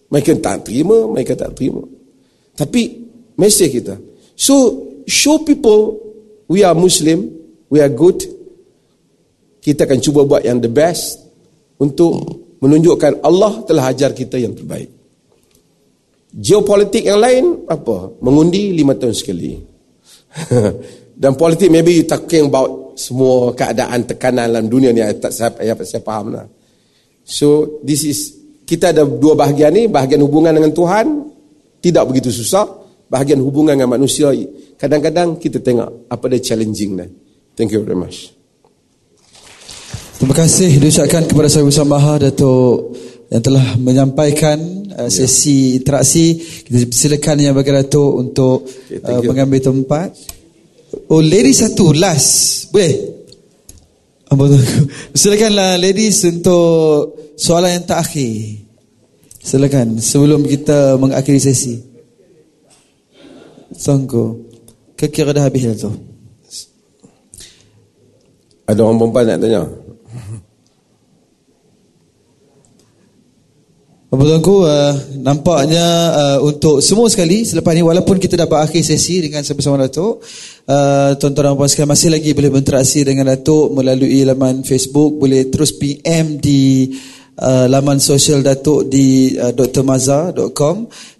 mereka 0.09 0.33
tak 0.41 0.65
terima, 0.65 1.05
mereka 1.05 1.37
tak 1.37 1.53
terima. 1.53 1.85
Tapi 2.57 3.05
message 3.37 3.77
kita. 3.77 4.01
So 4.33 4.87
show 5.05 5.45
people 5.45 6.01
we 6.49 6.65
are 6.65 6.73
Muslim, 6.73 7.29
we 7.69 7.77
are 7.77 7.91
good. 7.91 8.25
Kita 9.61 9.85
akan 9.85 9.99
cuba 10.01 10.25
buat 10.25 10.41
yang 10.41 10.59
the 10.59 10.71
best 10.71 11.21
untuk 11.77 12.42
menunjukkan 12.63 13.19
Allah 13.19 13.59
telah 13.67 13.91
ajar 13.91 14.15
kita 14.15 14.39
yang 14.39 14.55
terbaik. 14.55 14.87
Geopolitik 16.31 17.03
yang 17.03 17.19
lain 17.19 17.67
apa? 17.67 18.15
Mengundi 18.23 18.71
lima 18.71 18.95
tahun 18.95 19.11
sekali. 19.11 19.59
Dan 21.21 21.35
politik 21.35 21.69
maybe 21.69 21.99
you 22.01 22.07
talking 22.07 22.47
about 22.47 22.97
semua 22.97 23.51
keadaan 23.53 24.07
tekanan 24.07 24.49
dalam 24.49 24.65
dunia 24.71 24.89
ni 24.95 25.03
tak 25.19 25.29
saya, 25.29 25.51
saya, 25.53 25.75
saya 25.83 26.01
faham 26.01 26.33
lah. 26.33 26.47
So 27.21 27.79
this 27.85 28.07
is 28.07 28.33
kita 28.63 28.95
ada 28.95 29.03
dua 29.05 29.37
bahagian 29.37 29.75
ni, 29.75 29.83
bahagian 29.91 30.23
hubungan 30.23 30.55
dengan 30.55 30.73
Tuhan 30.73 31.05
tidak 31.83 32.03
begitu 32.09 32.33
susah, 32.33 32.65
bahagian 33.11 33.43
hubungan 33.43 33.77
dengan 33.77 33.93
manusia 33.99 34.33
kadang-kadang 34.79 35.37
kita 35.37 35.61
tengok 35.61 36.09
apa 36.09 36.25
dia 36.33 36.41
challenging 36.41 36.97
lah. 36.97 37.09
Thank 37.53 37.75
you 37.75 37.85
very 37.85 37.99
much. 37.99 38.33
Terima 40.23 40.39
kasih 40.39 40.79
diucapkan 40.79 41.27
kepada 41.27 41.51
saya 41.51 41.67
bersama 41.67 41.99
Datuk 42.15 42.95
yang 43.27 43.43
telah 43.43 43.75
menyampaikan 43.75 44.55
uh, 44.95 45.11
sesi 45.11 45.75
ya. 45.75 45.83
interaksi. 45.83 46.39
Kita 46.63 46.79
silakan 46.95 47.43
yang 47.43 47.51
bagi 47.51 47.75
Datuk 47.75 48.23
untuk 48.23 48.63
okay, 48.63 49.03
uh, 49.03 49.19
mengambil 49.19 49.59
tempat. 49.59 50.15
Oh, 51.11 51.19
ladies 51.19 51.59
satu, 51.59 51.91
last. 51.91 52.71
Boleh? 52.71 53.19
Silakanlah 55.19 55.75
ladies 55.75 56.23
untuk 56.23 57.35
soalan 57.35 57.75
yang 57.75 57.83
tak 57.83 58.07
akhir. 58.07 58.63
Silakan 59.43 59.99
sebelum 59.99 60.47
kita 60.47 60.95
mengakhiri 61.03 61.43
sesi. 61.43 61.83
Sangko. 63.75 64.39
Kekira 64.95 65.35
dah 65.35 65.43
habis 65.43 65.67
dah 65.67 65.75
tu. 65.75 65.91
Ada 68.71 68.79
orang 68.87 69.03
perempuan 69.03 69.27
nak 69.27 69.43
tanya? 69.43 69.82
Tuanku 74.13 74.61
uh, 74.61 74.93
nampaknya 75.25 75.85
uh, 76.13 76.37
untuk 76.45 76.85
semua 76.85 77.09
sekali 77.09 77.41
selepas 77.49 77.73
ini 77.73 77.81
walaupun 77.81 78.21
kita 78.21 78.37
dapat 78.37 78.69
akhir 78.69 78.85
sesi 78.85 79.25
dengan 79.25 79.41
sama-sama 79.41 79.81
Datuk 79.81 80.21
uh, 80.69 81.17
tuan-tuan 81.17 81.49
dan 81.49 81.57
puan 81.57 81.65
sekalian 81.65 81.91
masih 81.97 82.09
lagi 82.13 82.29
boleh 82.37 82.53
berinteraksi 82.53 83.01
dengan 83.01 83.33
Datuk 83.33 83.73
melalui 83.73 84.21
laman 84.21 84.61
Facebook. 84.61 85.17
Boleh 85.17 85.49
terus 85.49 85.73
PM 85.73 86.37
di 86.37 86.93
uh, 87.41 87.65
laman 87.65 87.97
sosial 87.97 88.45
Datuk 88.45 88.85
di 88.85 89.33
uh, 89.33 89.49
drmaza.com 89.49 90.75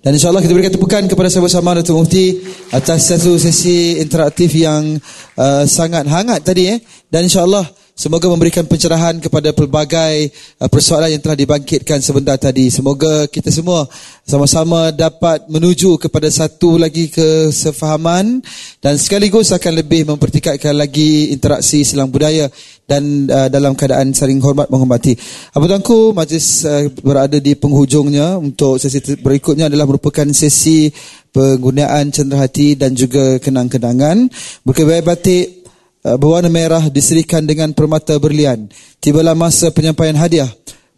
dan 0.06 0.12
insyaAllah 0.14 0.46
kita 0.46 0.54
berikan 0.54 0.74
tepukan 0.78 1.02
kepada 1.10 1.34
sama-sama 1.34 1.74
Datuk 1.74 1.98
Mufti 1.98 2.46
atas 2.70 3.10
satu 3.10 3.42
sesi 3.42 3.98
interaktif 3.98 4.54
yang 4.54 5.02
uh, 5.42 5.66
sangat 5.66 6.06
hangat 6.06 6.46
tadi 6.46 6.70
eh. 6.70 6.78
Dan 7.10 7.26
insyaAllah 7.26 7.83
Semoga 7.94 8.26
memberikan 8.26 8.66
pencerahan 8.66 9.22
kepada 9.22 9.54
pelbagai 9.54 10.34
uh, 10.58 10.66
persoalan 10.66 11.14
yang 11.14 11.22
telah 11.22 11.38
dibangkitkan 11.38 12.02
sebentar 12.02 12.42
tadi. 12.42 12.74
Semoga 12.74 13.30
kita 13.30 13.54
semua 13.54 13.86
sama-sama 14.26 14.90
dapat 14.90 15.46
menuju 15.46 16.02
kepada 16.02 16.26
satu 16.34 16.82
lagi 16.82 17.14
kesefahaman 17.14 18.42
dan 18.82 18.98
sekaligus 18.98 19.54
akan 19.54 19.78
lebih 19.78 20.10
mempertikatkan 20.10 20.74
lagi 20.74 21.30
interaksi 21.38 21.86
selang 21.86 22.10
budaya 22.10 22.50
dan 22.90 23.30
uh, 23.30 23.46
dalam 23.54 23.78
keadaan 23.78 24.10
saling 24.10 24.42
hormat 24.42 24.74
menghormati. 24.74 25.14
Apa 25.54 25.62
tuanku, 25.70 26.18
majlis 26.18 26.66
uh, 26.66 26.90
berada 26.98 27.38
di 27.38 27.54
penghujungnya 27.54 28.42
untuk 28.42 28.82
sesi 28.82 29.06
berikutnya 29.22 29.70
adalah 29.70 29.86
merupakan 29.86 30.26
sesi 30.34 30.90
penggunaan 31.30 32.10
cenderahati 32.10 32.74
dan 32.74 32.98
juga 32.98 33.38
kenang-kenangan. 33.38 34.34
Berkebaik 34.66 35.06
batik 35.06 35.63
berwarna 36.04 36.52
merah 36.52 36.84
diserikan 36.92 37.48
dengan 37.48 37.72
permata 37.72 38.20
berlian. 38.20 38.68
Tibalah 39.00 39.34
masa 39.34 39.72
penyampaian 39.72 40.16
hadiah. 40.20 40.52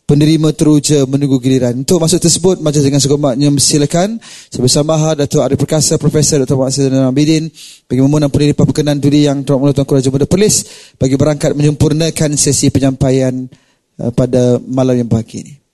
Penerima 0.05 0.53
teruja 0.53 1.01
menunggu 1.09 1.41
giliran. 1.41 1.81
Untuk 1.81 1.97
masuk 1.97 2.21
tersebut, 2.21 2.61
majlis 2.61 2.85
dengan 2.85 3.01
segomaknya 3.01 3.49
silakan. 3.57 4.21
Sebesar 4.53 4.85
Maha, 4.85 5.17
Datuk 5.17 5.41
Arif 5.41 5.57
Perkasa, 5.57 5.97
Profesor 5.97 6.45
Dr. 6.45 6.53
Muhammad 6.53 6.77
Sayyidina 6.77 7.09
Abidin, 7.09 7.49
bagi 7.89 8.05
memohon 8.05 8.29
penerimaan 8.29 8.69
berkenan 8.69 9.01
duri 9.01 9.25
yang 9.25 9.41
Tuan 9.41 9.57
Mulut 9.57 9.73
Tuan 9.73 9.89
Kuraja 9.89 10.13
Muda 10.13 10.29
Perlis, 10.29 10.61
bagi 11.01 11.17
berangkat 11.17 11.57
menyempurnakan 11.57 12.37
sesi 12.37 12.69
penyampaian 12.69 13.49
uh, 13.97 14.13
pada 14.13 14.61
malam 14.61 14.93
yang 14.93 15.09
pagi 15.09 15.41
ini. 15.41 15.64